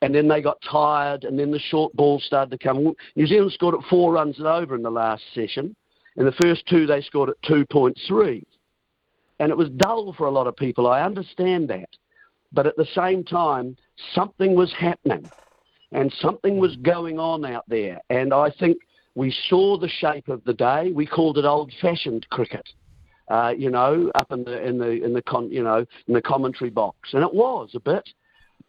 and 0.00 0.14
then 0.14 0.28
they 0.28 0.40
got 0.40 0.62
tired, 0.62 1.24
and 1.24 1.38
then 1.38 1.50
the 1.50 1.58
short 1.58 1.92
ball 1.94 2.20
started 2.20 2.50
to 2.52 2.58
come. 2.58 2.94
New 3.16 3.26
Zealand 3.26 3.52
scored 3.52 3.74
at 3.74 3.88
four 3.90 4.12
runs 4.12 4.38
and 4.38 4.46
over 4.46 4.76
in 4.76 4.82
the 4.82 4.90
last 4.90 5.24
session. 5.34 5.74
In 6.16 6.24
the 6.24 6.32
first 6.32 6.66
two, 6.66 6.86
they 6.86 7.00
scored 7.00 7.30
at 7.30 7.42
2.3. 7.42 8.42
And 9.40 9.50
it 9.50 9.56
was 9.56 9.68
dull 9.70 10.12
for 10.16 10.26
a 10.26 10.30
lot 10.30 10.46
of 10.46 10.56
people. 10.56 10.86
I 10.86 11.02
understand 11.02 11.68
that. 11.68 11.90
But 12.52 12.66
at 12.66 12.76
the 12.76 12.88
same 12.94 13.24
time, 13.24 13.76
something 14.14 14.54
was 14.54 14.72
happening 14.72 15.30
and 15.92 16.12
something 16.20 16.58
was 16.58 16.76
going 16.76 17.18
on 17.18 17.44
out 17.44 17.64
there. 17.68 18.00
And 18.10 18.32
I 18.32 18.50
think 18.50 18.78
we 19.18 19.34
saw 19.48 19.76
the 19.76 19.88
shape 19.88 20.28
of 20.28 20.44
the 20.44 20.54
day. 20.54 20.92
We 20.94 21.04
called 21.04 21.38
it 21.38 21.44
old-fashioned 21.44 22.28
cricket. 22.30 22.66
Uh, 23.26 23.52
you 23.58 23.68
know, 23.68 24.12
up 24.14 24.30
in 24.30 24.44
the 24.44 24.64
in 24.64 24.78
the 24.78 25.04
in 25.04 25.12
the 25.12 25.20
con, 25.20 25.50
you 25.50 25.62
know 25.62 25.84
in 26.06 26.14
the 26.14 26.22
commentary 26.22 26.70
box, 26.70 26.96
and 27.12 27.24
it 27.24 27.34
was 27.34 27.70
a 27.74 27.80
bit, 27.80 28.08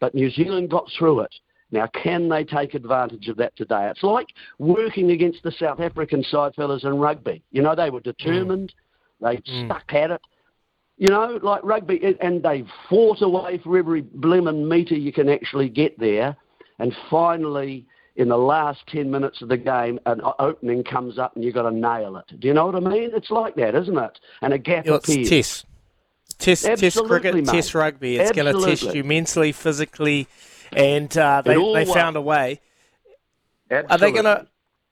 but 0.00 0.12
New 0.12 0.28
Zealand 0.28 0.68
got 0.68 0.90
through 0.98 1.20
it. 1.20 1.32
Now, 1.70 1.86
can 1.86 2.28
they 2.28 2.42
take 2.42 2.74
advantage 2.74 3.28
of 3.28 3.36
that 3.36 3.56
today? 3.56 3.88
It's 3.90 4.02
like 4.02 4.26
working 4.58 5.12
against 5.12 5.44
the 5.44 5.52
South 5.52 5.78
African 5.78 6.24
side 6.24 6.52
fellas 6.56 6.82
in 6.82 6.98
rugby. 6.98 7.44
You 7.52 7.62
know, 7.62 7.76
they 7.76 7.90
were 7.90 8.00
determined, 8.00 8.74
mm. 9.22 9.30
they 9.30 9.36
mm. 9.36 9.66
stuck 9.66 9.94
at 9.94 10.10
it. 10.10 10.20
You 10.98 11.10
know, 11.10 11.38
like 11.42 11.62
rugby, 11.62 12.16
and 12.20 12.42
they 12.42 12.64
fought 12.88 13.22
away 13.22 13.58
for 13.62 13.78
every 13.78 14.02
blimmin' 14.02 14.66
metre 14.66 14.96
you 14.96 15.12
can 15.12 15.28
actually 15.28 15.68
get 15.68 15.96
there, 15.98 16.36
and 16.80 16.92
finally 17.08 17.86
in 18.20 18.28
the 18.28 18.36
last 18.36 18.86
10 18.88 19.10
minutes 19.10 19.40
of 19.40 19.48
the 19.48 19.56
game, 19.56 19.98
an 20.04 20.20
opening 20.38 20.84
comes 20.84 21.18
up 21.18 21.34
and 21.34 21.42
you've 21.42 21.54
got 21.54 21.62
to 21.62 21.74
nail 21.74 22.18
it. 22.18 22.38
Do 22.38 22.48
you 22.48 22.52
know 22.52 22.66
what 22.66 22.74
I 22.74 22.80
mean? 22.80 23.12
It's 23.14 23.30
like 23.30 23.54
that, 23.54 23.74
isn't 23.74 23.96
it? 23.96 24.20
And 24.42 24.52
a 24.52 24.58
gap 24.58 24.84
yeah, 24.84 24.96
appears. 24.96 25.30
Test. 25.30 25.66
Test, 26.38 26.64
test 26.64 27.02
cricket, 27.04 27.34
mate. 27.34 27.46
test 27.46 27.74
rugby. 27.74 28.18
It's 28.18 28.32
going 28.32 28.54
to 28.54 28.64
test 28.64 28.94
you 28.94 29.04
mentally, 29.04 29.52
physically, 29.52 30.28
and 30.70 31.16
uh, 31.16 31.40
they, 31.42 31.54
they 31.54 31.84
found 31.86 32.16
a 32.16 32.20
way. 32.20 32.60
Absolutely. 33.70 33.94
Are 33.94 33.98
they 33.98 34.12
going 34.12 34.24
to 34.24 34.46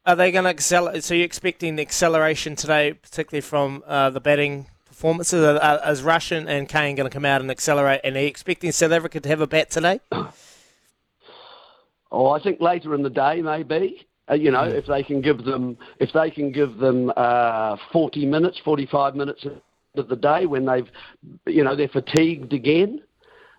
are 0.06 0.16
they 0.16 0.32
going 0.32 0.44
to 0.44 0.50
accelerate? 0.50 1.04
So 1.04 1.14
you're 1.14 1.26
expecting 1.26 1.76
the 1.76 1.82
acceleration 1.82 2.56
today, 2.56 2.94
particularly 2.94 3.42
from 3.42 3.82
uh, 3.86 4.08
the 4.08 4.20
batting 4.20 4.66
performances? 4.86 5.42
Are, 5.44 5.90
is 5.90 6.02
Rachin 6.02 6.46
and 6.48 6.66
Kane 6.68 6.96
going 6.96 7.08
to 7.08 7.14
come 7.14 7.26
out 7.26 7.42
and 7.42 7.50
accelerate? 7.50 8.00
And 8.04 8.16
are 8.16 8.20
you 8.20 8.26
expecting 8.26 8.72
South 8.72 8.92
Africa 8.92 9.20
to 9.20 9.28
have 9.28 9.42
a 9.42 9.46
bat 9.46 9.70
today? 9.70 10.00
Oh, 12.10 12.30
I 12.30 12.42
think 12.42 12.60
later 12.60 12.94
in 12.94 13.02
the 13.02 13.10
day, 13.10 13.42
maybe. 13.42 14.06
Uh, 14.30 14.34
you 14.34 14.50
know, 14.50 14.64
if 14.64 14.86
they 14.86 15.02
can 15.02 15.20
give 15.22 15.44
them 15.44 15.76
if 16.00 16.12
they 16.12 16.30
can 16.30 16.52
give 16.52 16.76
them 16.76 17.10
uh, 17.16 17.76
40 17.92 18.26
minutes, 18.26 18.60
45 18.64 19.14
minutes 19.14 19.46
of 19.96 20.08
the 20.08 20.16
day 20.16 20.46
when 20.46 20.66
they've 20.66 20.88
you 21.46 21.64
know 21.64 21.74
they're 21.74 21.88
fatigued 21.88 22.52
again, 22.52 23.00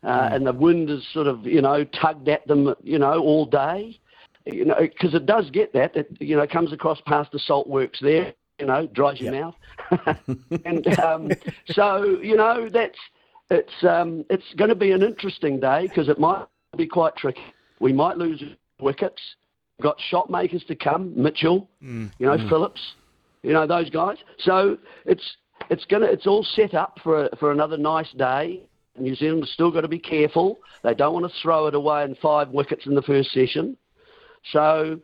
uh, 0.03 0.29
and 0.31 0.45
the 0.45 0.53
wind 0.53 0.89
is 0.89 1.05
sort 1.11 1.27
of 1.27 1.45
you 1.45 1.61
know 1.61 1.83
tugged 1.85 2.29
at 2.29 2.45
them 2.47 2.75
you 2.83 2.99
know 2.99 3.19
all 3.19 3.45
day, 3.45 3.99
you 4.45 4.65
know 4.65 4.75
because 4.79 5.15
it 5.15 5.25
does 5.25 5.49
get 5.49 5.73
that 5.73 5.95
it 5.95 6.07
you 6.19 6.35
know 6.35 6.45
comes 6.45 6.71
across 6.71 7.01
past 7.05 7.31
the 7.31 7.39
salt 7.39 7.67
works 7.67 7.99
there 8.01 8.33
you 8.59 8.67
know 8.67 8.87
dries 8.93 9.19
your 9.19 9.31
mouth, 9.31 9.55
and 10.65 10.99
um, 10.99 11.29
so 11.71 12.03
you 12.21 12.35
know 12.35 12.69
that's 12.71 12.99
it's 13.49 13.83
um, 13.83 14.23
it's 14.29 14.53
going 14.55 14.69
to 14.69 14.75
be 14.75 14.91
an 14.91 15.01
interesting 15.01 15.59
day 15.59 15.87
because 15.87 16.09
it 16.09 16.19
might 16.19 16.45
be 16.77 16.85
quite 16.85 17.15
tricky. 17.15 17.41
We 17.79 17.93
might 17.93 18.17
lose 18.17 18.43
wickets. 18.79 19.21
We've 19.77 19.83
got 19.83 19.99
shot 20.09 20.29
makers 20.29 20.63
to 20.67 20.75
come, 20.75 21.13
Mitchell, 21.15 21.69
mm. 21.81 22.11
you 22.19 22.27
know, 22.27 22.37
mm. 22.37 22.49
Phillips, 22.49 22.81
you 23.43 23.53
know 23.53 23.65
those 23.65 23.89
guys. 23.89 24.17
So 24.39 24.77
it's 25.05 25.37
it's 25.69 25.85
gonna 25.85 26.07
it's 26.07 26.27
all 26.27 26.43
set 26.43 26.73
up 26.73 26.99
for 27.03 27.25
a, 27.25 27.35
for 27.37 27.51
another 27.51 27.77
nice 27.77 28.11
day. 28.13 28.63
New 28.97 29.15
Zealand's 29.15 29.51
still 29.51 29.71
got 29.71 29.81
to 29.81 29.87
be 29.87 29.99
careful. 29.99 30.59
They 30.83 30.93
don't 30.93 31.13
want 31.13 31.31
to 31.31 31.39
throw 31.41 31.67
it 31.67 31.75
away 31.75 32.03
in 32.03 32.15
five 32.15 32.49
wickets 32.49 32.85
in 32.85 32.95
the 32.95 33.01
first 33.01 33.31
session. 33.31 33.77
So 34.51 34.99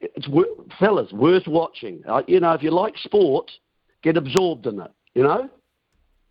it's 0.00 0.26
fellas 0.78 1.12
worth 1.12 1.46
watching. 1.46 2.02
You 2.26 2.40
know, 2.40 2.52
if 2.52 2.62
you 2.62 2.72
like 2.72 2.96
sport, 2.98 3.50
get 4.02 4.16
absorbed 4.16 4.66
in 4.66 4.80
it. 4.80 4.90
You 5.14 5.22
know. 5.22 5.50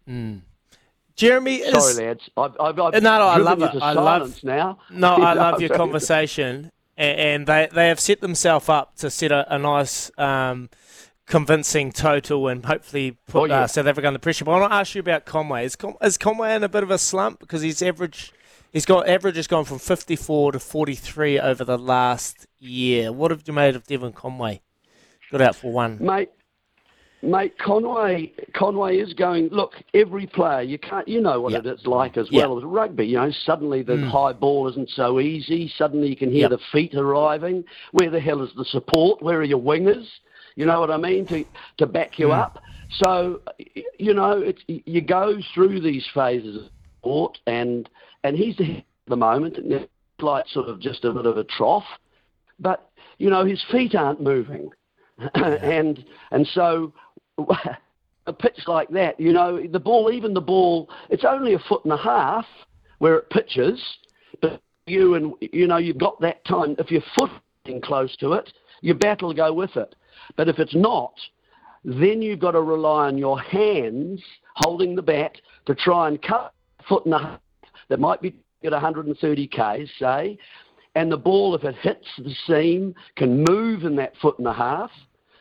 Mm. 0.07 0.41
Jeremy 1.19 1.55
is. 1.57 1.93
Sorry, 1.93 2.07
lads. 2.07 2.29
I've, 2.37 2.51
I've, 2.59 2.79
I've 2.79 2.93
No, 3.03 3.17
no, 3.19 3.27
I 3.27 3.37
love 3.37 3.61
it. 3.61 3.81
I 3.81 3.93
love- 3.93 4.43
now. 4.43 4.79
No, 4.89 5.15
I 5.15 5.33
love 5.45 5.61
your 5.61 5.69
conversation, 5.75 6.71
and 6.97 7.45
they 7.45 7.67
they 7.71 7.87
have 7.89 7.99
set 7.99 8.21
themselves 8.21 8.69
up 8.69 8.95
to 8.97 9.09
set 9.09 9.31
a, 9.31 9.53
a 9.53 9.57
nice, 9.59 10.09
um, 10.17 10.69
convincing 11.25 11.91
total, 11.91 12.47
and 12.47 12.65
hopefully 12.65 13.17
put 13.27 13.39
Oh, 13.41 13.45
yeah. 13.45 13.61
uh, 13.61 13.67
South 13.67 13.85
Africa 13.87 14.07
under 14.07 14.19
pressure. 14.19 14.45
But 14.45 14.51
I 14.53 14.59
want 14.61 14.71
to 14.71 14.75
ask 14.77 14.95
you 14.95 14.99
about 15.01 15.25
Conway. 15.25 15.65
Is, 15.65 15.75
Con- 15.75 15.95
is 16.01 16.17
Conway 16.17 16.55
in 16.55 16.63
a 16.63 16.69
bit 16.69 16.83
of 16.83 16.91
a 16.91 16.97
slump 16.97 17.39
because 17.39 17.61
his 17.61 17.81
average, 17.81 18.31
he's 18.71 18.85
got 18.85 19.07
average 19.07 19.35
has 19.35 19.47
gone 19.47 19.65
from 19.65 19.79
fifty 19.79 20.15
four 20.15 20.51
to 20.53 20.59
forty 20.59 20.95
three 20.95 21.39
over 21.39 21.63
the 21.63 21.77
last 21.77 22.47
year. 22.59 23.11
What 23.11 23.31
have 23.31 23.43
you 23.45 23.53
made 23.53 23.75
of 23.75 23.85
Devon 23.85 24.13
Conway? 24.13 24.61
Got 25.31 25.41
out 25.41 25.55
for 25.57 25.71
one. 25.71 25.97
mate. 26.03 26.29
Mate, 27.21 27.57
Conway, 27.57 28.31
Conway 28.53 28.97
is 28.97 29.13
going. 29.13 29.49
Look, 29.49 29.73
every 29.93 30.25
player, 30.25 30.61
you 30.61 30.77
can't, 30.77 31.07
you 31.07 31.19
know 31.19 31.41
what 31.41 31.51
Yeah. 31.51 31.59
it 31.59 31.65
is 31.65 31.85
like 31.85 32.15
as 32.17 32.31
well 32.31 32.57
as 32.57 32.63
rugby. 32.63 33.07
You 33.07 33.17
know, 33.17 33.31
suddenly 33.31 33.81
the 33.81 33.93
mm. 33.93 34.09
high 34.09 34.33
ball 34.33 34.69
isn't 34.69 34.89
so 34.89 35.19
easy. 35.19 35.67
Suddenly 35.67 36.07
you 36.07 36.15
can 36.15 36.31
hear 36.31 36.49
Yep. 36.49 36.51
the 36.51 36.57
feet 36.71 36.95
arriving. 36.95 37.65
Where 37.91 38.09
the 38.09 38.19
hell 38.21 38.41
is 38.41 38.53
the 38.55 38.65
support? 38.65 39.21
Where 39.21 39.39
are 39.39 39.43
your 39.43 39.59
wingers? 39.59 40.07
You 40.55 40.65
know 40.65 40.79
what 40.79 40.91
I 40.91 40.97
mean 40.97 41.25
to 41.27 41.45
to 41.77 41.85
back 41.85 42.19
you 42.19 42.27
mm. 42.27 42.39
up. 42.39 42.61
So, 42.91 43.41
you 43.99 44.13
know, 44.13 44.31
it's 44.39 44.61
you 44.67 45.01
go 45.01 45.39
through 45.53 45.81
these 45.81 46.07
phases 46.13 46.55
of 46.55 46.69
sport, 46.99 47.37
and 47.45 47.89
and 48.23 48.35
he's 48.35 48.59
at 48.59 48.83
the 49.07 49.15
moment, 49.15 49.57
it's 49.57 49.89
like 50.19 50.47
sort 50.47 50.67
of 50.67 50.79
just 50.79 51.05
a 51.05 51.11
bit 51.11 51.25
of 51.25 51.37
a 51.37 51.43
trough, 51.43 51.85
but 52.59 52.89
you 53.17 53.29
know 53.29 53.45
his 53.45 53.63
feet 53.71 53.95
aren't 53.95 54.21
moving, 54.21 54.71
and 55.35 56.03
and 56.31 56.47
so 56.47 56.93
a 58.25 58.33
pitch 58.33 58.59
like 58.67 58.89
that, 58.89 59.19
you 59.19 59.33
know, 59.33 59.61
the 59.71 59.79
ball, 59.79 60.11
even 60.11 60.33
the 60.33 60.41
ball, 60.41 60.89
it's 61.09 61.25
only 61.25 61.53
a 61.53 61.59
foot 61.59 61.83
and 61.83 61.93
a 61.93 61.97
half 61.97 62.45
where 62.99 63.15
it 63.15 63.29
pitches, 63.29 63.81
but 64.41 64.61
you 64.85 65.15
and 65.15 65.33
you 65.39 65.67
know 65.67 65.77
you've 65.77 65.97
got 65.97 66.19
that 66.21 66.43
time. 66.45 66.75
If 66.79 66.91
your 66.91 67.03
foot 67.17 67.31
close 67.83 68.15
to 68.17 68.33
it, 68.33 68.51
your 68.81 68.95
bat 68.95 69.21
will 69.21 69.33
go 69.33 69.53
with 69.53 69.75
it. 69.75 69.93
But 70.35 70.47
if 70.47 70.57
it's 70.57 70.73
not, 70.73 71.13
then 71.83 72.21
you've 72.21 72.39
got 72.39 72.51
to 72.51 72.61
rely 72.61 73.07
on 73.07 73.17
your 73.17 73.39
hands 73.39 74.21
holding 74.55 74.95
the 74.95 75.01
bat 75.01 75.39
to 75.67 75.75
try 75.75 76.07
and 76.07 76.21
cut 76.21 76.53
a 76.79 76.83
foot 76.83 77.05
and 77.05 77.13
a 77.13 77.19
half 77.19 77.39
that 77.89 77.99
might 77.99 78.21
be 78.21 78.35
at 78.63 78.71
130 78.71 79.47
k's, 79.47 79.89
say, 79.99 80.37
and 80.95 81.11
the 81.11 81.17
ball, 81.17 81.55
if 81.55 81.63
it 81.63 81.75
hits 81.75 82.07
the 82.17 82.33
seam, 82.47 82.95
can 83.15 83.45
move 83.47 83.83
in 83.83 83.95
that 83.95 84.13
foot 84.21 84.37
and 84.39 84.47
a 84.47 84.53
half. 84.53 84.91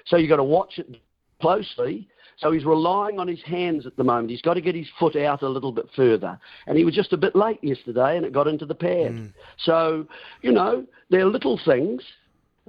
So 0.06 0.16
you've 0.16 0.28
got 0.28 0.36
to 0.36 0.44
watch 0.44 0.78
it 0.78 1.00
closely. 1.40 2.08
So 2.38 2.52
he's 2.52 2.64
relying 2.64 3.18
on 3.18 3.26
his 3.26 3.42
hands 3.42 3.84
at 3.84 3.96
the 3.96 4.04
moment. 4.04 4.30
He's 4.30 4.42
got 4.42 4.54
to 4.54 4.60
get 4.60 4.74
his 4.74 4.86
foot 4.98 5.16
out 5.16 5.42
a 5.42 5.48
little 5.48 5.72
bit 5.72 5.86
further. 5.96 6.38
And 6.68 6.78
he 6.78 6.84
was 6.84 6.94
just 6.94 7.12
a 7.12 7.16
bit 7.16 7.34
late 7.34 7.58
yesterday 7.62 8.16
and 8.16 8.24
it 8.24 8.32
got 8.32 8.46
into 8.46 8.64
the 8.64 8.76
pad. 8.76 9.32
So, 9.58 10.06
you 10.42 10.52
know, 10.52 10.86
they're 11.10 11.26
little 11.26 11.60
things, 11.64 12.00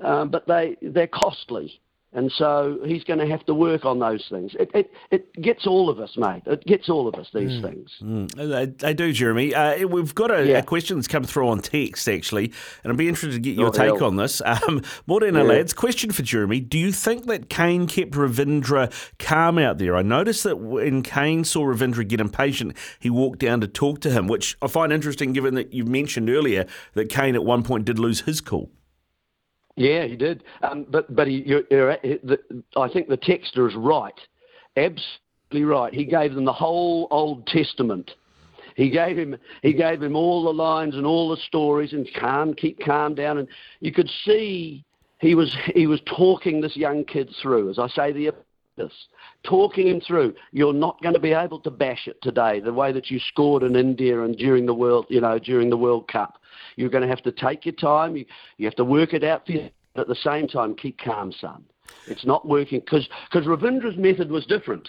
um, 0.04 0.30
but 0.30 0.48
they, 0.48 0.76
they're 0.82 1.08
costly. 1.08 1.80
And 2.12 2.32
so 2.32 2.80
he's 2.86 3.04
going 3.04 3.20
to 3.20 3.28
have 3.28 3.46
to 3.46 3.54
work 3.54 3.86
on 3.86 4.00
those 4.00 4.26
things. 4.32 4.54
It, 4.60 4.72
it, 4.74 4.92
it 5.12 5.32
gets 5.44 5.68
all 5.68 5.92
of 5.92 6.00
us, 6.00 6.18
mate. 6.18 6.42
It 6.48 6.66
gets 6.66 6.90
all 6.90 7.08
of 7.08 7.14
us, 7.14 7.28
these 7.36 7.62
things. 7.62 7.92
They, 8.36 8.66
they 8.66 8.94
do, 8.96 9.14
Jeremy. 9.14 9.54
Uh, 9.54 9.88
we've 9.88 10.16
got 10.16 10.32
a, 10.32 10.44
Yeah. 10.44 10.58
a 10.58 10.64
question 10.64 10.98
that's 10.98 11.08
come 11.08 11.24
through 11.24 11.48
on 11.50 11.60
text, 11.62 12.10
actually, 12.10 12.52
and 12.84 12.92
I'd 12.92 12.98
be 12.98 13.08
interested 13.08 13.34
to 13.36 13.40
get 13.40 13.56
your 13.56 13.68
Oh, 13.68 13.72
take 13.72 13.98
hell. 14.00 14.06
on 14.06 14.16
this. 14.16 14.42
Um, 14.68 14.82
Morena 15.06 15.44
lads, 15.44 15.72
question 15.74 16.12
for 16.12 16.24
Jeremy. 16.24 16.60
Do 16.60 16.80
you 16.80 16.92
think 16.92 17.28
that 17.28 17.48
Kane 17.50 17.86
kept 17.86 18.12
Ravindra 18.14 18.92
calm 19.20 19.60
out 19.60 19.78
there? 19.78 19.96
I 19.96 20.02
noticed 20.02 20.44
that 20.46 20.58
when 20.60 21.04
Kane 21.04 21.44
saw 21.44 21.62
Ravindra 21.64 22.08
get 22.08 22.20
impatient, 22.20 22.76
he 23.00 23.10
walked 23.12 23.38
down 23.40 23.62
to 23.62 23.68
talk 23.68 24.02
to 24.02 24.10
him, 24.10 24.28
which 24.28 24.58
I 24.64 24.68
find 24.68 24.92
interesting 24.92 25.32
given 25.32 25.54
that 25.54 25.74
you 25.74 25.86
mentioned 25.86 26.30
earlier 26.30 26.66
that 26.96 27.10
Kane 27.10 27.36
at 27.36 27.46
one 27.46 27.62
point 27.64 27.86
did 27.86 28.00
lose 28.00 28.22
his 28.22 28.42
cool. 28.42 28.72
Yeah, 29.80 30.08
he 30.08 30.18
did. 30.18 30.44
Um, 30.62 30.86
but 30.90 31.16
but 31.16 31.28
he, 31.28 31.42
you're, 31.46 31.64
you're, 31.72 31.96
the, 32.04 32.38
I 32.76 32.90
think 32.90 33.08
the 33.08 33.18
texter 33.18 33.66
is 33.66 33.76
right, 33.76 34.14
absolutely 34.76 35.64
right. 35.64 35.94
He 35.94 36.04
gave 36.04 36.36
them 36.36 36.44
the 36.44 36.52
whole 36.52 37.08
Old 37.12 37.48
Testament. 37.48 38.12
He 38.76 38.90
gave 38.90 39.18
him 39.18 39.38
he 39.62 39.72
gave 39.72 40.04
him 40.04 40.18
all 40.18 40.44
the 40.44 40.54
lines 40.54 40.96
and 40.96 41.06
all 41.06 41.30
the 41.30 41.38
stories 41.38 41.94
and 41.94 42.06
calm, 42.20 42.54
keep 42.54 42.84
calm 42.84 43.16
down. 43.16 43.38
And 43.38 43.48
you 43.80 43.94
could 43.94 44.10
see 44.26 44.84
he 45.20 45.34
was 45.34 45.56
he 45.74 45.88
was 45.88 46.02
talking 46.06 46.60
this 46.60 46.76
young 46.76 47.06
kid 47.06 47.34
through, 47.42 47.70
as 47.70 47.80
I 47.80 47.88
say, 47.88 48.12
the 48.12 48.34
this, 48.76 48.92
talking 49.44 49.88
him 49.88 50.02
through. 50.02 50.34
You're 50.52 50.74
not 50.74 51.02
going 51.02 51.14
to 51.14 51.22
be 51.22 51.32
able 51.32 51.60
to 51.62 51.72
bash 51.72 52.08
it 52.08 52.22
today 52.22 52.60
the 52.60 52.74
way 52.74 52.92
that 52.92 53.10
you 53.10 53.20
scored 53.20 53.64
in 53.64 53.78
India 53.78 54.22
and 54.24 54.36
during 54.36 54.66
the 54.66 54.74
world, 54.74 55.06
you 55.10 55.22
know, 55.22 55.40
during 55.40 55.70
the 55.70 55.78
World 55.78 56.10
Cup. 56.10 56.39
You're 56.80 56.90
going 56.90 57.04
to 57.04 57.10
have 57.10 57.22
to 57.24 57.32
take 57.34 57.66
your 57.66 57.76
time. 57.76 58.16
You, 58.16 58.26
you 58.58 58.66
have 58.66 58.76
to 58.76 58.86
work 58.86 59.14
it 59.14 59.22
out 59.22 59.46
for 59.46 59.52
you. 59.52 59.70
But 59.94 60.04
at 60.04 60.08
the 60.08 60.16
same 60.16 60.48
time, 60.48 60.76
keep 60.76 60.98
calm, 60.98 61.34
son. 61.34 61.66
It's 62.08 62.26
not 62.26 62.48
working 62.48 62.80
because 62.80 63.10
Ravindra's 63.34 63.98
method 63.98 64.32
was 64.32 64.46
different. 64.46 64.88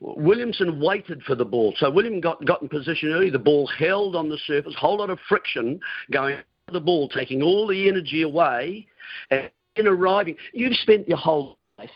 Williamson 0.00 0.80
waited 0.80 1.22
for 1.22 1.36
the 1.36 1.44
ball. 1.44 1.72
So 1.76 1.88
William 1.88 2.20
got, 2.20 2.44
got 2.44 2.62
in 2.62 2.68
position 2.68 3.12
early. 3.12 3.30
The 3.30 3.38
ball 3.38 3.68
held 3.68 4.16
on 4.16 4.28
the 4.28 4.38
surface, 4.38 4.74
whole 4.76 4.98
lot 4.98 5.10
of 5.10 5.20
friction 5.28 5.78
going 6.10 6.38
to 6.66 6.72
the 6.72 6.80
ball, 6.80 7.08
taking 7.08 7.42
all 7.42 7.68
the 7.68 7.88
energy 7.88 8.22
away 8.22 8.88
and 9.30 9.50
in 9.76 9.86
arriving. 9.86 10.34
You've 10.52 10.74
spent 10.76 11.08
your 11.08 11.18
whole 11.18 11.58
life 11.78 11.90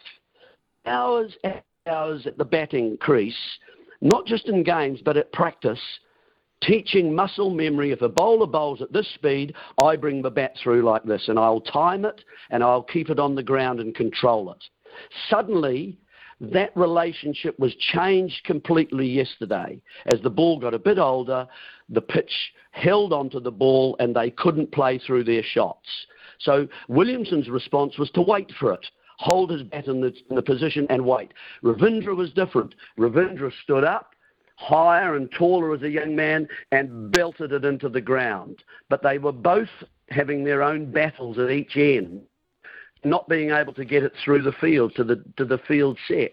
hours 0.87 1.35
and 1.43 1.61
hours 1.89 2.27
at 2.27 2.39
the 2.39 2.45
batting 2.45 2.99
crease, 2.99 3.59
not 4.01 4.27
just 4.27 4.49
in 4.49 4.63
games 4.63 5.01
but 5.05 5.17
at 5.17 5.33
practice, 5.33 5.81
teaching 6.67 7.15
muscle 7.15 7.51
memory. 7.51 7.91
If 7.93 8.03
a 8.03 8.09
bowler 8.09 8.47
bowls 8.47 8.83
at 8.83 8.93
this 8.93 9.09
speed, 9.15 9.55
I 9.83 9.97
bring 9.97 10.23
the 10.23 10.31
bat 10.31 10.55
through 10.63 10.83
like 10.83 11.05
this, 11.05 11.29
and 11.29 11.39
I'll 11.39 11.61
time 11.61 12.05
it 12.05 12.25
and 12.51 12.63
I'll 12.63 12.83
keep 12.83 13.11
it 13.11 13.19
on 13.19 13.35
the 13.35 13.43
ground 13.43 13.81
and 13.81 13.95
control 13.95 14.53
it. 14.53 14.65
Suddenly, 15.29 15.99
that 16.41 16.77
relationship 16.77 17.59
was 17.59 17.75
changed 17.77 18.45
completely 18.45 19.07
yesterday. 19.07 19.81
As 20.13 20.21
the 20.21 20.31
ball 20.31 20.59
got 20.59 20.75
a 20.75 20.79
bit 20.79 20.99
older, 20.99 21.47
the 21.89 22.01
pitch 22.01 22.33
held 22.73 23.13
onto 23.13 23.41
the 23.41 23.51
ball 23.51 23.97
and 24.01 24.15
they 24.15 24.31
couldn't 24.31 24.73
play 24.73 24.99
through 24.99 25.25
their 25.25 25.43
shots. 25.43 25.89
So 26.41 26.69
Williamson's 26.89 27.49
response 27.49 27.99
was 27.99 28.11
to 28.11 28.23
wait 28.23 28.53
for 28.59 28.73
it, 28.73 28.85
hold 29.19 29.51
his 29.51 29.63
bat 29.63 29.87
in 29.87 30.01
the, 30.01 30.13
in 30.29 30.37
the 30.37 30.43
position 30.43 30.87
and 30.91 31.05
wait. 31.05 31.33
Ravindra 31.63 32.17
was 32.17 32.33
different. 32.33 32.75
Ravindra 32.99 33.53
stood 33.63 33.85
up, 33.85 34.14
higher 34.57 35.17
and 35.17 35.31
taller 35.33 35.75
as 35.75 35.83
a 35.83 35.91
young 35.91 36.15
man, 36.15 36.49
and 36.73 37.11
belted 37.11 37.53
it 37.53 37.65
into 37.65 37.89
the 37.89 38.01
ground. 38.01 38.63
But 38.89 39.03
they 39.03 39.19
were 39.19 39.33
both 39.33 39.69
having 40.11 40.45
their 40.45 40.63
own 40.63 40.91
battles 40.91 41.39
at 41.39 41.51
each 41.51 41.77
end 41.77 42.23
not 43.05 43.29
being 43.29 43.51
able 43.51 43.73
to 43.75 43.85
get 43.85 44.03
it 44.03 44.13
through 44.25 44.43
the 44.43 44.53
field 44.53 44.95
to 44.97 45.05
the 45.05 45.23
to 45.37 45.45
the 45.45 45.59
field 45.59 45.99
set. 46.09 46.33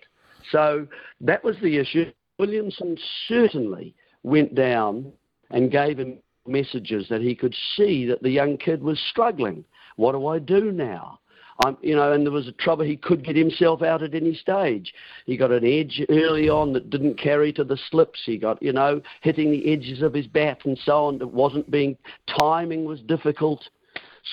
So 0.52 0.88
that 1.20 1.44
was 1.44 1.56
the 1.62 1.78
issue. 1.78 2.12
Williamson 2.40 2.98
certainly 3.28 3.94
went 4.24 4.56
down 4.56 5.12
and 5.52 5.72
gave 5.72 6.00
him 6.00 6.18
messages 6.48 7.08
that 7.10 7.22
he 7.22 7.36
could 7.36 7.56
see 7.76 8.06
that 8.08 8.24
the 8.24 8.30
young 8.30 8.58
kid 8.58 8.82
was 8.82 9.00
struggling. 9.12 9.64
What 9.98 10.14
do 10.14 10.28
I 10.28 10.40
do 10.40 10.72
now? 10.72 11.20
I'm, 11.66 11.78
you 11.82 11.96
know, 11.96 12.12
and 12.12 12.26
there 12.26 12.32
was 12.32 12.48
a 12.48 12.54
trouble. 12.54 12.86
He 12.86 12.98
could 12.98 13.24
get 13.24 13.36
himself 13.36 13.82
out 13.82 14.04
at 14.04 14.16
any 14.16 14.34
stage. 14.34 14.94
He 15.26 15.38
got 15.38 15.52
an 15.52 15.66
edge 15.66 16.02
early 16.10 16.50
on 16.50 16.74
that 16.74 16.90
didn't 16.90 17.20
carry 17.20 17.54
to 17.54 17.64
the 17.64 17.78
slips. 17.90 18.22
He 18.26 18.38
got, 18.38 18.62
you 18.62 18.74
know, 18.74 19.02
hitting 19.22 19.52
the 19.52 19.72
edges 19.72 20.02
of 20.02 20.14
his 20.14 20.28
bat 20.28 20.60
and 20.66 20.78
so 20.78 21.06
on. 21.06 21.16
It 21.16 21.32
wasn't 21.32 21.70
being 21.70 21.98
timing 22.40 22.86
was 22.86 23.02
difficult. 23.02 23.68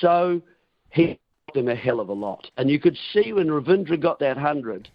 So 0.00 0.40
he 0.90 1.18
helped 1.46 1.56
him 1.56 1.68
a 1.68 1.74
hell 1.74 2.00
of 2.00 2.08
a 2.08 2.14
lot. 2.14 2.50
And 2.56 2.70
you 2.70 2.78
could 2.78 2.96
see 3.12 3.32
when 3.32 3.48
Ravindra 3.48 4.00
got 4.00 4.18
that 4.20 4.36
100, 4.36 4.88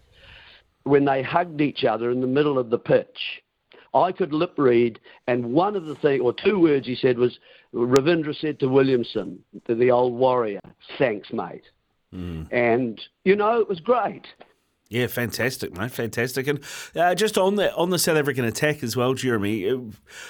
when 0.84 1.06
they 1.06 1.24
hugged 1.24 1.62
each 1.62 1.84
other 1.84 2.12
in 2.12 2.22
the 2.22 2.28
middle 2.28 2.58
of 2.58 2.70
the 2.70 2.80
pitch, 2.80 3.44
I 3.94 4.12
could 4.12 4.34
lip 4.34 4.54
read, 4.58 5.00
and 5.28 5.54
one 5.54 5.76
of 5.76 5.86
the 5.86 5.96
things, 5.96 6.22
or 6.22 6.34
two 6.34 6.60
words 6.60 6.88
he 6.88 6.96
said 6.96 7.18
was, 7.18 7.38
Ravindra 7.74 8.36
said 8.36 8.60
to 8.60 8.68
Williamson, 8.68 9.44
to 9.68 9.76
the 9.76 9.92
old 9.92 10.14
warrior, 10.14 10.62
thanks, 10.98 11.32
mate. 11.32 11.64
Mm. 12.14 12.48
And, 12.52 13.02
you 13.26 13.36
know, 13.36 13.60
it 13.60 13.68
was 13.68 13.80
great. 13.80 14.28
Yeah, 14.90 15.08
fantastic, 15.08 15.76
mate, 15.76 15.90
fantastic. 15.90 16.46
And 16.46 16.60
uh, 16.96 17.16
just 17.16 17.36
on 17.40 17.56
the 17.56 17.74
on 17.74 17.90
the 17.90 17.98
South 17.98 18.16
African 18.16 18.46
attack 18.46 18.84
as 18.84 18.96
well, 18.96 19.16
Jeremy. 19.16 19.68
Uh, 19.68 19.78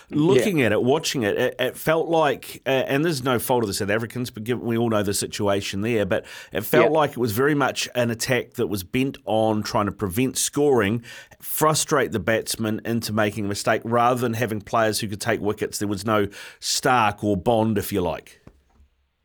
looking 0.10 0.60
yeah. 0.60 0.68
at 0.68 0.72
it, 0.72 0.82
watching 0.82 1.24
it, 1.24 1.36
it, 1.36 1.56
it 1.60 1.78
felt 1.78 2.08
like, 2.08 2.62
uh, 2.66 2.70
and 2.70 3.04
there's 3.04 3.26
no 3.26 3.40
fault 3.40 3.64
of 3.64 3.68
the 3.68 3.74
South 3.74 3.90
Africans, 3.90 4.30
but 4.30 4.46
given 4.46 4.66
we 4.66 4.78
all 4.78 4.90
know 4.90 5.04
the 5.04 5.14
situation 5.14 5.82
there, 5.82 6.06
but 6.06 6.26
it 6.54 6.62
felt 6.62 6.92
yeah. 6.92 6.98
like 6.98 7.12
it 7.12 7.18
was 7.18 7.34
very 7.34 7.56
much 7.56 7.90
an 7.94 8.10
attack 8.10 8.54
that 8.54 8.68
was 8.68 8.86
bent 8.86 9.18
on 9.26 9.64
trying 9.64 9.88
to 9.88 9.92
prevent 9.92 10.38
scoring, 10.38 11.04
frustrate 11.42 12.14
the 12.14 12.20
batsman 12.20 12.80
into 12.86 13.12
making 13.12 13.44
a 13.44 13.50
mistake, 13.50 13.82
rather 13.84 14.22
than 14.22 14.34
having 14.34 14.62
players 14.62 15.02
who 15.02 15.10
could 15.10 15.20
take 15.20 15.42
wickets. 15.42 15.80
There 15.80 15.90
was 15.90 16.06
no 16.06 16.30
Stark 16.62 17.22
or 17.22 17.36
Bond, 17.36 17.78
if 17.78 17.92
you 17.92 18.00
like. 18.00 18.40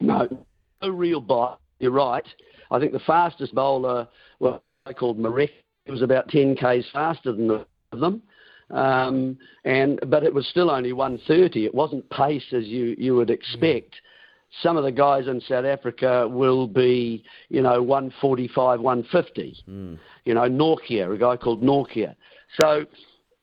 No, 0.00 0.44
no 0.82 0.88
real 0.88 1.20
bite. 1.20 1.58
You're 1.78 1.92
right. 1.92 2.26
I 2.70 2.78
think 2.78 2.92
the 2.92 3.00
fastest 3.00 3.54
bowler, 3.54 4.08
well 4.40 4.62
I 4.86 4.92
called 4.92 5.18
Moreki. 5.18 5.50
It 5.86 5.90
was 5.90 6.02
about 6.02 6.28
10 6.28 6.56
k's 6.56 6.86
faster 6.92 7.32
than 7.32 7.64
them. 7.92 8.22
Um, 8.70 9.38
and 9.64 9.98
but 10.08 10.24
it 10.24 10.32
was 10.32 10.46
still 10.48 10.70
only 10.70 10.92
130. 10.92 11.64
It 11.64 11.74
wasn't 11.74 12.08
pace 12.10 12.44
as 12.52 12.66
you 12.66 12.94
you 12.98 13.14
would 13.14 13.30
expect. 13.30 13.92
Mm. 13.92 14.62
Some 14.62 14.76
of 14.76 14.84
the 14.84 14.92
guys 14.92 15.26
in 15.26 15.40
South 15.42 15.66
Africa 15.66 16.26
will 16.26 16.66
be, 16.66 17.22
you 17.50 17.60
know, 17.60 17.82
145, 17.82 18.80
150. 18.80 19.56
Mm. 19.68 19.98
You 20.24 20.34
know, 20.34 20.48
Nortje, 20.48 21.14
a 21.14 21.18
guy 21.18 21.36
called 21.36 21.62
Nortje. 21.62 22.14
So, 22.58 22.86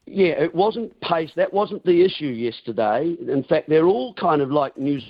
yeah, 0.08 0.34
it 0.42 0.54
wasn't 0.54 1.00
pace. 1.02 1.32
That 1.36 1.54
wasn't 1.54 1.86
the 1.86 2.04
issue 2.04 2.28
yesterday. 2.28 3.16
In 3.20 3.44
fact, 3.44 3.70
they're 3.70 3.86
all 3.86 4.16
kind 4.16 4.42
of 4.42 4.52
like 4.52 4.78
news, 4.78 5.04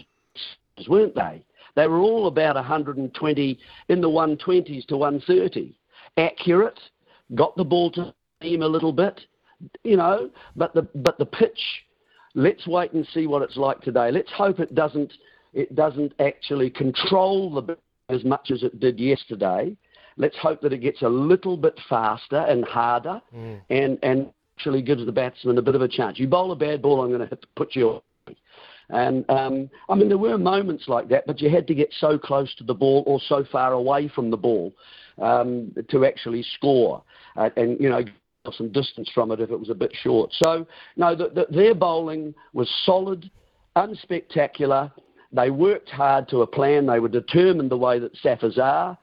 weren't 0.87 1.15
they? 1.15 1.45
They 1.75 1.87
were 1.87 1.99
all 1.99 2.27
about 2.27 2.55
120 2.55 3.59
in 3.89 4.01
the 4.01 4.09
120s 4.09 4.85
to 4.87 4.97
130 4.97 5.75
accurate, 6.17 6.79
got 7.35 7.55
the 7.55 7.63
ball 7.63 7.91
to 7.91 8.13
him 8.41 8.61
a 8.61 8.67
little 8.67 8.93
bit, 8.93 9.19
you 9.83 9.97
know, 9.97 10.29
but 10.55 10.73
the 10.73 10.83
but 10.95 11.17
the 11.17 11.25
pitch. 11.25 11.59
Let's 12.37 12.67
wait 12.67 12.91
and 12.91 13.07
see 13.13 13.27
what 13.27 13.41
it's 13.41 13.55
like 13.55 13.79
today. 13.81 14.11
Let's 14.11 14.31
hope 14.31 14.59
it 14.59 14.75
doesn't 14.75 15.13
it 15.53 15.73
doesn't 15.75 16.13
actually 16.19 16.69
control 16.69 17.53
the 17.53 17.77
as 18.09 18.23
much 18.23 18.51
as 18.51 18.63
it 18.63 18.79
did 18.79 18.99
yesterday. 18.99 19.75
Let's 20.17 20.37
hope 20.37 20.61
that 20.61 20.73
it 20.73 20.79
gets 20.79 21.01
a 21.01 21.09
little 21.09 21.57
bit 21.57 21.79
faster 21.89 22.37
and 22.37 22.65
harder, 22.65 23.21
mm. 23.33 23.61
and 23.69 23.97
and 24.03 24.31
actually 24.57 24.81
gives 24.81 25.05
the 25.05 25.11
batsman 25.11 25.57
a 25.57 25.61
bit 25.61 25.75
of 25.75 25.81
a 25.81 25.87
chance. 25.87 26.19
You 26.19 26.27
bowl 26.27 26.51
a 26.51 26.55
bad 26.55 26.81
ball, 26.81 27.01
I'm 27.01 27.09
going 27.09 27.27
to 27.27 27.35
to 27.35 27.47
put 27.55 27.75
you. 27.75 28.01
And 28.89 29.29
um, 29.29 29.69
I 29.89 29.95
mean, 29.95 30.09
there 30.09 30.17
were 30.17 30.37
moments 30.37 30.85
like 30.87 31.09
that, 31.09 31.25
but 31.25 31.41
you 31.41 31.49
had 31.49 31.67
to 31.67 31.75
get 31.75 31.93
so 31.99 32.17
close 32.17 32.53
to 32.55 32.63
the 32.63 32.73
ball 32.73 33.03
or 33.07 33.19
so 33.27 33.43
far 33.51 33.73
away 33.73 34.07
from 34.07 34.29
the 34.29 34.37
ball 34.37 34.73
um, 35.21 35.73
to 35.89 36.05
actually 36.05 36.43
score, 36.55 37.03
uh, 37.35 37.49
and 37.55 37.79
you 37.79 37.89
know 37.89 38.03
some 38.53 38.71
distance 38.71 39.09
from 39.13 39.31
it 39.31 39.39
if 39.39 39.49
it 39.49 39.59
was 39.59 39.69
a 39.69 39.75
bit 39.75 39.91
short. 40.03 40.31
So 40.43 40.67
no, 40.97 41.15
the, 41.15 41.29
the, 41.29 41.47
their 41.49 41.73
bowling 41.73 42.35
was 42.53 42.69
solid, 42.85 43.29
unspectacular. 43.75 44.91
They 45.31 45.49
worked 45.49 45.89
hard 45.89 46.29
to 46.29 46.43
a 46.43 46.47
plan. 46.47 46.85
They 46.85 46.99
were 46.99 47.09
determined 47.09 47.71
the 47.71 47.77
way 47.77 47.97
that 47.99 48.13
Saffers 48.23 48.59
are. 48.59 48.97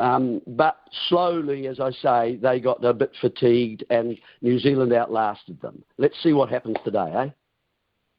Um, 0.00 0.40
but 0.46 0.76
slowly, 1.08 1.68
as 1.68 1.78
I 1.78 1.90
say, 1.90 2.36
they 2.36 2.58
got 2.60 2.84
a 2.84 2.92
bit 2.92 3.12
fatigued 3.20 3.84
and 3.90 4.18
New 4.42 4.58
Zealand 4.58 4.92
outlasted 4.92 5.60
them. 5.60 5.84
Let's 5.98 6.20
see 6.22 6.32
what 6.32 6.48
happens 6.48 6.76
today, 6.84 7.12
eh? 7.14 7.28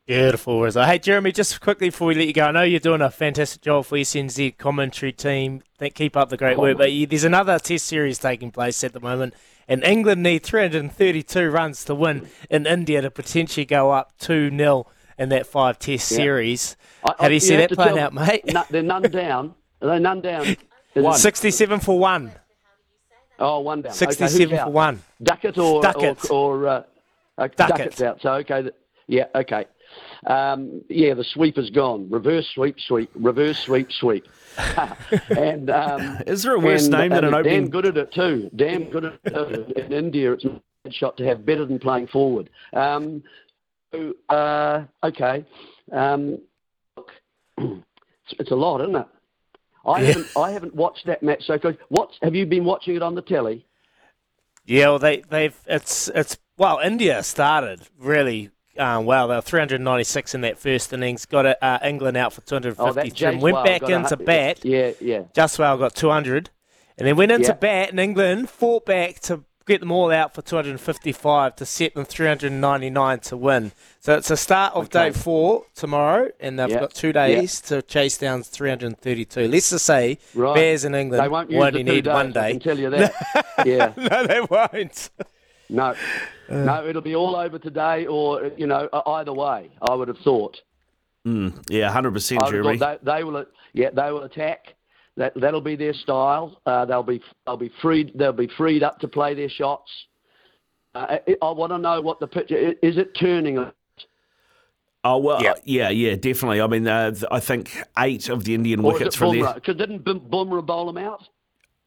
Beautiful, 0.06 0.62
Rizzo. 0.62 0.84
Hey, 0.84 1.00
Jeremy, 1.00 1.32
just 1.32 1.60
quickly 1.62 1.88
before 1.88 2.10
we 2.10 2.16
let 2.16 2.28
you 2.28 2.34
go, 2.34 2.46
I 2.46 2.52
know 2.52 2.62
you're 2.62 2.80
doing 2.80 3.02
a 3.02 3.10
fantastic 3.10 3.64
job 3.64 3.86
for 3.86 3.96
the 3.96 4.04
SENZ 4.04 4.56
commentary 4.56 5.12
team. 5.12 5.64
Keep 5.96 6.16
up 6.16 6.30
the 6.30 6.38
great 6.38 6.60
work. 6.60 6.78
But 6.78 6.92
there's 7.10 7.24
another 7.24 7.58
Test 7.58 7.88
series 7.88 8.20
taking 8.20 8.52
place 8.52 8.84
at 8.84 8.94
the 8.94 9.00
moment, 9.00 9.34
and 9.68 9.84
England 9.84 10.22
need 10.22 10.44
332 10.44 11.50
runs 11.50 11.84
to 11.86 11.96
win 11.96 12.30
in 12.52 12.68
India 12.68 13.02
to 13.02 13.10
potentially 13.10 13.66
go 13.66 13.90
up 13.90 14.16
2 14.20 14.56
0 14.56 14.86
in 15.18 15.30
that 15.30 15.48
five 15.48 15.80
Test 15.80 16.12
yeah. 16.12 16.18
series. 16.18 16.78
I, 17.04 17.16
How 17.20 17.28
do 17.28 17.34
you 17.34 17.40
see 17.40 17.56
that 17.56 17.72
playing 17.72 17.98
out, 17.98 18.14
mate? 18.14 18.46
No, 18.46 18.64
they're 18.70 18.84
none 18.84 19.02
down. 19.04 19.56
They're 19.80 20.00
none 20.00 20.22
down? 20.22 20.56
One. 20.94 21.18
67 21.18 21.80
for 21.82 22.00
one. 22.00 22.32
Oh, 23.38 23.60
one 23.60 23.82
down. 23.82 23.92
67 23.92 24.48
okay, 24.54 24.64
for 24.64 24.70
one. 24.70 25.02
Duckett 25.22 25.58
or. 25.58 25.82
Duckett. 25.82 26.32
Or, 26.32 26.64
or 26.64 26.68
uh, 26.68 26.84
uh, 27.38 27.48
Duckett. 27.48 27.58
Duckett's 27.58 28.02
out. 28.02 28.22
So, 28.22 28.34
okay. 28.36 28.70
Yeah, 29.08 29.26
okay. 29.36 29.66
Um, 30.26 30.82
yeah, 30.90 31.14
the 31.14 31.24
sweep 31.24 31.58
is 31.58 31.70
gone. 31.70 32.10
Reverse 32.10 32.48
sweep, 32.54 32.80
sweep, 32.80 33.10
reverse 33.14 33.60
sweep, 33.60 33.92
sweep. 33.92 34.28
and 35.30 35.70
um, 35.70 36.20
is 36.28 36.44
there 36.44 36.56
a 36.56 36.60
worse 36.60 36.86
and, 36.86 36.94
name 36.94 37.12
than 37.12 37.26
an 37.26 37.34
opening? 37.34 37.62
Damn 37.64 37.70
good 37.70 37.86
at 37.86 37.98
it 37.98 38.12
too. 38.12 38.50
Damn 38.56 38.90
good 38.90 39.06
at 39.06 39.20
it. 39.24 39.78
In 39.78 39.94
India, 39.94 40.34
it's 40.34 40.46
a 40.46 40.92
shot 40.92 41.18
to 41.18 41.26
have 41.26 41.46
better 41.46 41.66
than 41.66 41.80
playing 41.80 42.08
forward. 42.08 42.50
Um, 42.74 43.24
so, 43.94 44.14
uh, 44.30 44.86
okay, 45.04 45.46
um, 45.92 46.40
look, 46.98 47.12
it's, 47.58 48.34
it's, 48.40 48.52
a 48.52 48.56
lot, 48.56 48.82
isn't 48.82 48.96
it? 48.96 49.08
I 49.86 50.02
yeah. 50.02 50.08
haven't 50.08 50.28
I 50.36 50.52
haven't 50.52 50.76
watched 50.76 51.06
that 51.06 51.22
match. 51.22 51.44
So, 51.46 51.60
what 51.90 52.12
have 52.24 52.34
you 52.34 52.48
been 52.48 52.66
watching 52.66 52.96
it 52.96 53.04
on 53.04 53.14
the 53.14 53.22
telly? 53.22 53.66
Yeah, 54.66 54.90
well, 54.90 55.00
they 55.00 55.22
they've 55.30 55.56
it's 55.68 56.10
it's 56.16 56.40
well, 56.58 56.80
India 56.80 57.22
started 57.22 57.82
really 58.00 58.50
um, 58.78 59.06
well. 59.06 59.28
They 59.28 59.36
were 59.36 59.42
396 59.42 60.36
in 60.36 60.42
that 60.42 60.58
first 60.58 60.94
innings. 60.94 61.26
Got 61.26 61.62
uh, 61.62 61.80
England 61.84 62.18
out 62.18 62.34
for 62.34 62.42
250. 62.42 63.26
Oh, 63.26 63.38
went 63.38 63.64
back 63.64 63.84
into 63.84 64.18
bat. 64.18 64.64
Yeah, 64.64 64.92
yeah. 65.00 65.24
Jaiswal 65.34 65.80
got 65.80 65.96
200. 65.96 66.50
And 66.98 67.08
then 67.08 67.18
went 67.18 67.32
into 67.32 67.48
yeah. 67.48 67.54
bat, 67.54 67.90
and 67.90 68.00
England 68.00 68.50
fought 68.50 68.86
back 68.86 69.20
to 69.22 69.44
get 69.66 69.80
them 69.80 69.92
all 69.92 70.12
out 70.12 70.34
for 70.34 70.42
255 70.42 71.56
to 71.56 71.66
set 71.66 71.96
them 71.96 72.06
399 72.06 73.20
to 73.20 73.38
win. 73.38 73.72
So 74.00 74.16
it's 74.16 74.30
a 74.30 74.38
start 74.38 74.74
of 74.74 74.86
okay. 74.86 75.10
day 75.10 75.12
four 75.12 75.66
tomorrow, 75.74 76.30
and 76.40 76.60
they've 76.60 76.70
got 76.70 76.94
two 76.94 77.12
days 77.12 77.60
to 77.62 77.82
chase 77.82 78.18
down 78.18 78.44
332. 78.44 79.48
Let's 79.48 79.72
just 79.72 79.86
say 79.86 80.20
right. 80.34 80.56
Bears 80.56 80.86
in 80.86 80.94
England 80.94 81.24
they 81.24 81.28
won't 81.28 81.54
only 81.54 81.84
need 81.84 82.06
days, 82.06 82.14
one 82.14 82.32
day. 82.32 82.48
I 82.48 82.52
can 82.52 82.60
tell 82.60 82.80
you 82.80 82.90
that. 82.92 83.14
yeah. 83.66 83.94
no, 83.98 84.28
they 84.28 84.42
won't. 84.42 85.10
No. 85.70 85.96
Uh, 86.50 86.56
no, 86.56 86.88
it'll 86.88 87.02
be 87.02 87.16
all 87.16 87.36
over 87.36 87.58
today, 87.58 88.06
or 88.06 88.52
you 88.58 88.68
know, 88.68 88.88
either 89.08 89.34
way. 89.34 89.70
I 89.82 89.96
would 89.96 90.08
have 90.08 90.18
thought. 90.20 90.58
Mm, 91.26 91.64
yeah, 91.70 91.92
hundred 91.92 92.14
percent, 92.14 92.42
Jeremy. 92.48 92.78
They, 92.78 92.98
they, 93.04 93.24
will, 93.24 93.46
yeah, 93.74 93.90
they 93.92 94.12
will 94.12 94.24
attack. 94.24 94.76
That 95.18 95.34
that'll 95.36 95.62
be 95.62 95.76
their 95.76 95.94
style. 95.94 96.62
Uh, 96.66 96.86
they'll 96.86 97.02
be 97.02 97.22
they'll 97.46 97.58
be 97.58 97.72
freed. 97.82 98.12
They'll 98.16 98.34
be 98.34 98.50
freed 98.58 98.84
up 98.84 99.00
to 99.00 99.08
play 99.08 99.34
their 99.34 99.50
shots. 99.50 99.90
Uh, 100.94 101.18
I, 101.28 101.36
I 101.42 101.52
want 101.52 101.72
to 101.72 101.78
know 101.78 102.02
what 102.02 102.20
the 102.20 102.28
picture 102.28 102.74
is. 102.82 102.98
It 102.98 103.16
turning? 103.20 103.72
Oh 105.06 105.18
well, 105.18 105.42
yeah, 105.42 105.54
yeah, 105.64 105.90
yeah 105.90 106.16
definitely. 106.16 106.62
I 106.62 106.68
mean, 106.68 106.88
uh, 106.88 107.14
I 107.32 107.40
think 107.40 107.72
eight 107.98 108.28
of 108.30 108.44
the 108.44 108.54
Indian 108.54 108.82
or 108.82 108.94
wickets 108.94 109.16
from 109.16 109.40
there. 109.40 109.54
Because 109.54 109.78
didn't 109.78 110.04
Bumrah 110.04 110.66
bowl 110.66 110.86
them 110.86 110.98
out? 110.98 111.28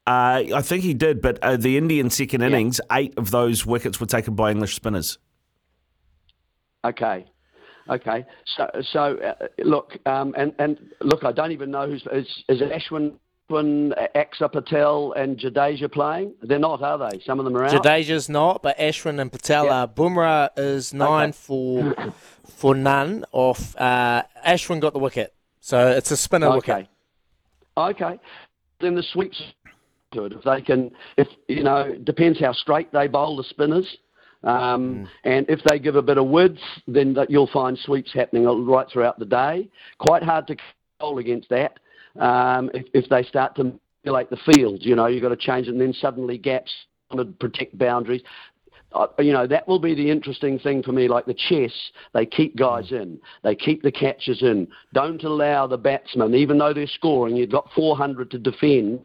Uh, 0.09 0.57
I 0.61 0.63
think 0.63 0.83
he 0.83 0.95
did, 0.95 1.21
but 1.21 1.39
uh, 1.43 1.57
the 1.57 1.77
Indian 1.77 2.09
second 2.09 2.41
yeah. 2.41 2.47
innings, 2.49 2.81
eight 2.91 3.13
of 3.19 3.31
those 3.31 3.67
wickets 3.67 4.01
were 4.01 4.07
taken 4.07 4.35
by 4.35 4.51
English 4.51 4.75
spinners. 4.75 5.19
Okay, 6.85 7.27
okay. 7.91 8.25
So, 8.57 8.71
so 8.93 9.19
uh, 9.19 9.47
look, 9.59 9.97
um, 10.07 10.35
and 10.37 10.55
and 10.59 10.79
look, 11.03 11.25
I 11.25 11.33
don't 11.33 11.53
even 11.53 11.71
know 11.71 11.87
who's 11.87 12.05
is, 12.11 12.27
is 12.49 12.61
it 12.63 12.73
Ashwin. 12.73 13.19
Axar 13.51 14.53
Patel 14.53 15.15
and 15.17 15.39
Jadeja 15.39 15.91
playing? 15.91 16.35
They're 16.43 16.59
not, 16.59 16.83
are 16.83 16.99
they? 16.99 17.19
Some 17.25 17.39
of 17.39 17.47
them 17.47 17.57
are 17.57 17.65
out. 17.65 17.73
Jadeja's 17.73 18.29
not, 18.29 18.63
but 18.63 18.77
Ashwin 18.77 19.19
and 19.19 19.33
Patel 19.33 19.65
yeah. 19.65 19.85
are. 19.85 19.89
Bumrah 19.89 20.51
is 20.59 20.93
nine 20.93 21.31
okay. 21.31 21.33
for 21.33 22.13
for 22.47 22.75
none. 22.75 23.25
Off 23.33 23.75
uh, 23.79 24.23
Ashwin 24.47 24.81
got 24.81 24.93
the 24.93 24.99
wicket, 24.99 25.33
so 25.61 25.89
it's 25.89 26.11
a 26.11 26.17
spinner 26.19 26.49
okay. 26.49 26.57
wicket. 26.75 26.89
Okay. 28.03 28.21
Then 28.81 28.95
the 28.95 29.03
sweeps 29.03 29.43
to 30.13 30.25
it. 30.25 30.33
If 30.33 30.43
they 30.43 30.61
can, 30.61 30.91
if 31.17 31.29
you 31.49 31.63
know, 31.63 31.97
depends 32.05 32.41
how 32.41 32.53
straight 32.53 32.93
they 32.93 33.09
bowl 33.09 33.37
the 33.37 33.45
spinners. 33.45 33.97
Um, 34.45 35.07
mm. 35.07 35.09
And 35.25 35.47
if 35.49 35.61
they 35.65 35.79
give 35.79 35.97
a 35.97 36.03
bit 36.03 36.19
of 36.19 36.27
width, 36.27 36.61
then 36.87 37.13
that 37.15 37.31
you'll 37.31 37.51
find 37.53 37.77
sweeps 37.79 38.13
happening 38.15 38.45
right 38.45 38.87
throughout 38.91 39.19
the 39.19 39.27
day. 39.27 39.69
Quite 39.99 40.23
hard 40.23 40.47
to 40.47 40.57
bowl 41.01 41.19
against 41.19 41.49
that. 41.49 41.79
Um, 42.19 42.71
if, 42.73 42.87
if 42.95 43.09
they 43.09 43.23
start 43.25 43.57
to 43.57 43.65
manipulate 44.05 44.31
the 44.31 44.53
field, 44.53 44.79
you 44.83 44.95
know, 44.95 45.07
you've 45.07 45.23
got 45.23 45.31
to 45.31 45.37
change 45.37 45.67
it, 45.67 45.71
and 45.71 45.81
then 45.81 45.93
suddenly 45.93 46.39
gaps 46.39 46.73
to 47.17 47.25
protect 47.25 47.77
boundaries. 47.77 48.23
uh, 48.93 49.07
you 49.19 49.33
know, 49.33 49.47
that 49.47 49.67
will 49.67 49.79
be 49.79 49.95
the 49.95 50.11
interesting 50.11 50.59
thing 50.59 50.83
for 50.83 50.93
me. 50.93 51.09
Like 51.09 51.27
the 51.27 51.35
chess, 51.35 51.73
they 52.15 52.25
keep 52.25 52.57
guys 52.57 52.93
in, 52.93 53.19
they 53.43 53.55
keep 53.55 53.83
the 53.83 53.93
catches 53.93 54.43
in. 54.43 54.69
Don't 54.95 55.23
allow 55.25 55.67
the 55.67 55.79
batsmen, 55.79 56.35
even 56.35 56.59
though 56.59 56.73
they're 56.73 56.87
scoring, 56.87 57.37
you've 57.37 57.51
got 57.51 57.69
400 57.75 58.31
to 58.31 58.39
defend. 58.39 59.01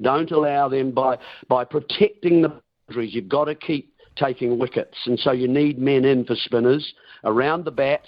Don't 0.00 0.30
allow 0.30 0.68
them 0.68 0.90
by 0.92 1.18
by 1.48 1.64
protecting 1.64 2.42
the 2.42 2.60
boundaries. 2.88 3.14
You've 3.14 3.28
got 3.28 3.44
to 3.44 3.54
keep 3.54 3.92
taking 4.16 4.58
wickets, 4.58 4.96
and 5.06 5.18
so 5.18 5.32
you 5.32 5.48
need 5.48 5.78
men 5.78 6.04
in 6.04 6.24
for 6.24 6.34
spinners 6.36 6.94
around 7.24 7.64
the 7.64 7.70
bat, 7.70 8.02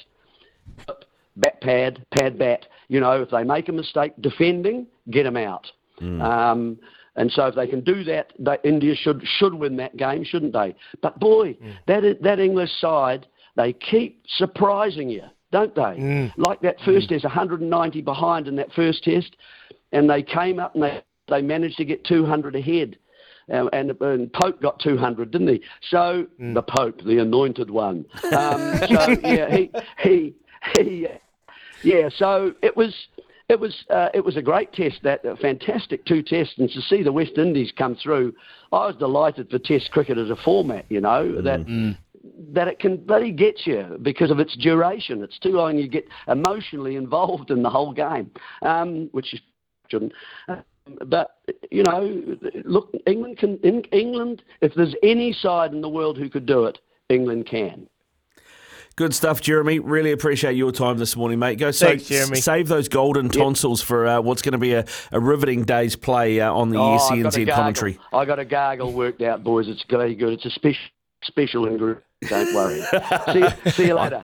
bat 1.36 1.60
pad, 1.60 2.04
pad 2.16 2.38
bat. 2.38 2.66
You 2.88 3.00
know, 3.00 3.22
if 3.22 3.30
they 3.30 3.44
make 3.44 3.68
a 3.68 3.72
mistake 3.72 4.12
defending, 4.20 4.86
get 5.10 5.24
them 5.24 5.36
out. 5.36 5.66
Mm. 6.00 6.22
Um, 6.22 6.78
and 7.16 7.30
so 7.30 7.46
if 7.46 7.54
they 7.54 7.66
can 7.66 7.80
do 7.80 8.04
that, 8.04 8.32
that, 8.38 8.64
India 8.64 8.94
should 8.94 9.22
should 9.38 9.54
win 9.54 9.76
that 9.76 9.96
game, 9.96 10.24
shouldn't 10.24 10.52
they? 10.52 10.74
But 11.02 11.18
boy, 11.18 11.54
mm. 11.54 11.74
that 11.86 12.18
that 12.22 12.38
English 12.38 12.70
side, 12.80 13.26
they 13.56 13.72
keep 13.72 14.24
surprising 14.36 15.10
you, 15.10 15.24
don't 15.50 15.74
they? 15.74 15.82
Mm. 15.82 16.32
Like 16.36 16.60
that 16.62 16.76
first 16.84 17.06
mm. 17.06 17.10
test, 17.10 17.24
190 17.24 18.00
behind 18.02 18.48
in 18.48 18.56
that 18.56 18.72
first 18.72 19.04
test, 19.04 19.36
and 19.92 20.08
they 20.08 20.22
came 20.22 20.60
up 20.60 20.74
and 20.74 20.84
they 20.84 21.02
they 21.30 21.42
managed 21.42 21.76
to 21.78 21.84
get 21.84 22.04
200 22.04 22.56
ahead. 22.56 22.96
Um, 23.50 23.68
and, 23.72 24.00
and, 24.00 24.32
Pope 24.32 24.62
got 24.62 24.78
200, 24.78 25.30
didn't 25.30 25.48
he? 25.48 25.62
So 25.90 26.26
mm. 26.40 26.54
the 26.54 26.62
Pope, 26.62 27.02
the 27.04 27.18
anointed 27.18 27.70
one. 27.70 28.04
Um, 28.24 28.78
so 28.88 29.16
yeah, 29.24 29.50
he 29.50 29.70
he 29.98 30.34
he. 30.76 31.06
Yeah, 31.82 32.08
so 32.14 32.54
it 32.62 32.76
was 32.76 32.94
it 33.50 33.58
was 33.58 33.84
uh, 33.90 34.08
it 34.14 34.24
was 34.24 34.36
a 34.36 34.42
great 34.42 34.72
test, 34.72 35.00
that 35.02 35.24
a 35.24 35.36
fantastic 35.36 36.04
two 36.04 36.22
tests, 36.22 36.54
and 36.58 36.70
to 36.70 36.80
see 36.80 37.02
the 37.02 37.12
West 37.12 37.32
Indies 37.36 37.72
come 37.76 37.96
through, 37.96 38.32
I 38.72 38.86
was 38.86 38.94
delighted 38.96 39.50
for 39.50 39.58
Test 39.58 39.90
cricket 39.90 40.16
as 40.16 40.30
a 40.30 40.36
format. 40.36 40.86
You 40.88 41.00
know 41.00 41.24
mm. 41.24 41.44
that 41.44 41.66
mm. 41.66 41.98
that 42.52 42.68
it 42.68 42.78
can 42.78 42.98
bloody 42.98 43.32
get 43.32 43.66
you 43.66 43.98
because 44.02 44.30
of 44.30 44.38
its 44.38 44.56
duration. 44.56 45.24
It's 45.24 45.38
too 45.40 45.50
long. 45.50 45.76
You 45.76 45.88
get 45.88 46.06
emotionally 46.28 46.94
involved 46.94 47.50
in 47.50 47.64
the 47.64 47.70
whole 47.70 47.92
game, 47.92 48.30
um, 48.62 49.08
which 49.10 49.34
is 49.34 49.40
shouldn't. 49.88 50.12
Uh, 50.48 50.56
but 51.06 51.38
you 51.70 51.82
know, 51.82 52.36
look, 52.64 52.90
England 53.06 53.38
can. 53.38 53.58
In 53.58 53.82
England, 53.92 54.42
if 54.60 54.74
there's 54.74 54.94
any 55.02 55.32
side 55.32 55.72
in 55.72 55.80
the 55.80 55.88
world 55.88 56.18
who 56.18 56.28
could 56.28 56.46
do 56.46 56.64
it, 56.64 56.78
England 57.08 57.46
can. 57.46 57.88
Good 58.96 59.14
stuff, 59.14 59.40
Jeremy. 59.40 59.78
Really 59.78 60.12
appreciate 60.12 60.56
your 60.56 60.72
time 60.72 60.98
this 60.98 61.16
morning, 61.16 61.38
mate. 61.38 61.58
Go 61.58 61.72
Thanks, 61.72 62.04
save, 62.04 62.36
save 62.36 62.68
those 62.68 62.88
golden 62.88 63.30
tonsils 63.30 63.80
yep. 63.80 63.88
for 63.88 64.06
uh, 64.06 64.20
what's 64.20 64.42
going 64.42 64.52
to 64.52 64.58
be 64.58 64.74
a, 64.74 64.84
a, 65.10 65.18
riveting 65.18 65.64
day's 65.64 65.96
play 65.96 66.40
uh, 66.40 66.52
on 66.52 66.68
the 66.68 66.78
oh, 66.78 66.98
SENZ 66.98 67.50
commentary. 67.50 67.98
I 68.12 68.26
got 68.26 68.38
a 68.38 68.44
gargle 68.44 68.92
worked 68.92 69.22
out, 69.22 69.42
boys. 69.42 69.68
It's 69.68 69.84
very 69.88 70.14
good. 70.14 70.34
It's 70.34 70.44
a 70.44 70.50
special 70.50 70.82
special 71.22 71.66
ingredient. 71.66 72.04
Don't 72.28 72.54
worry. 72.54 72.82
see, 73.32 73.70
see 73.70 73.86
you 73.86 73.94
later. 73.94 74.18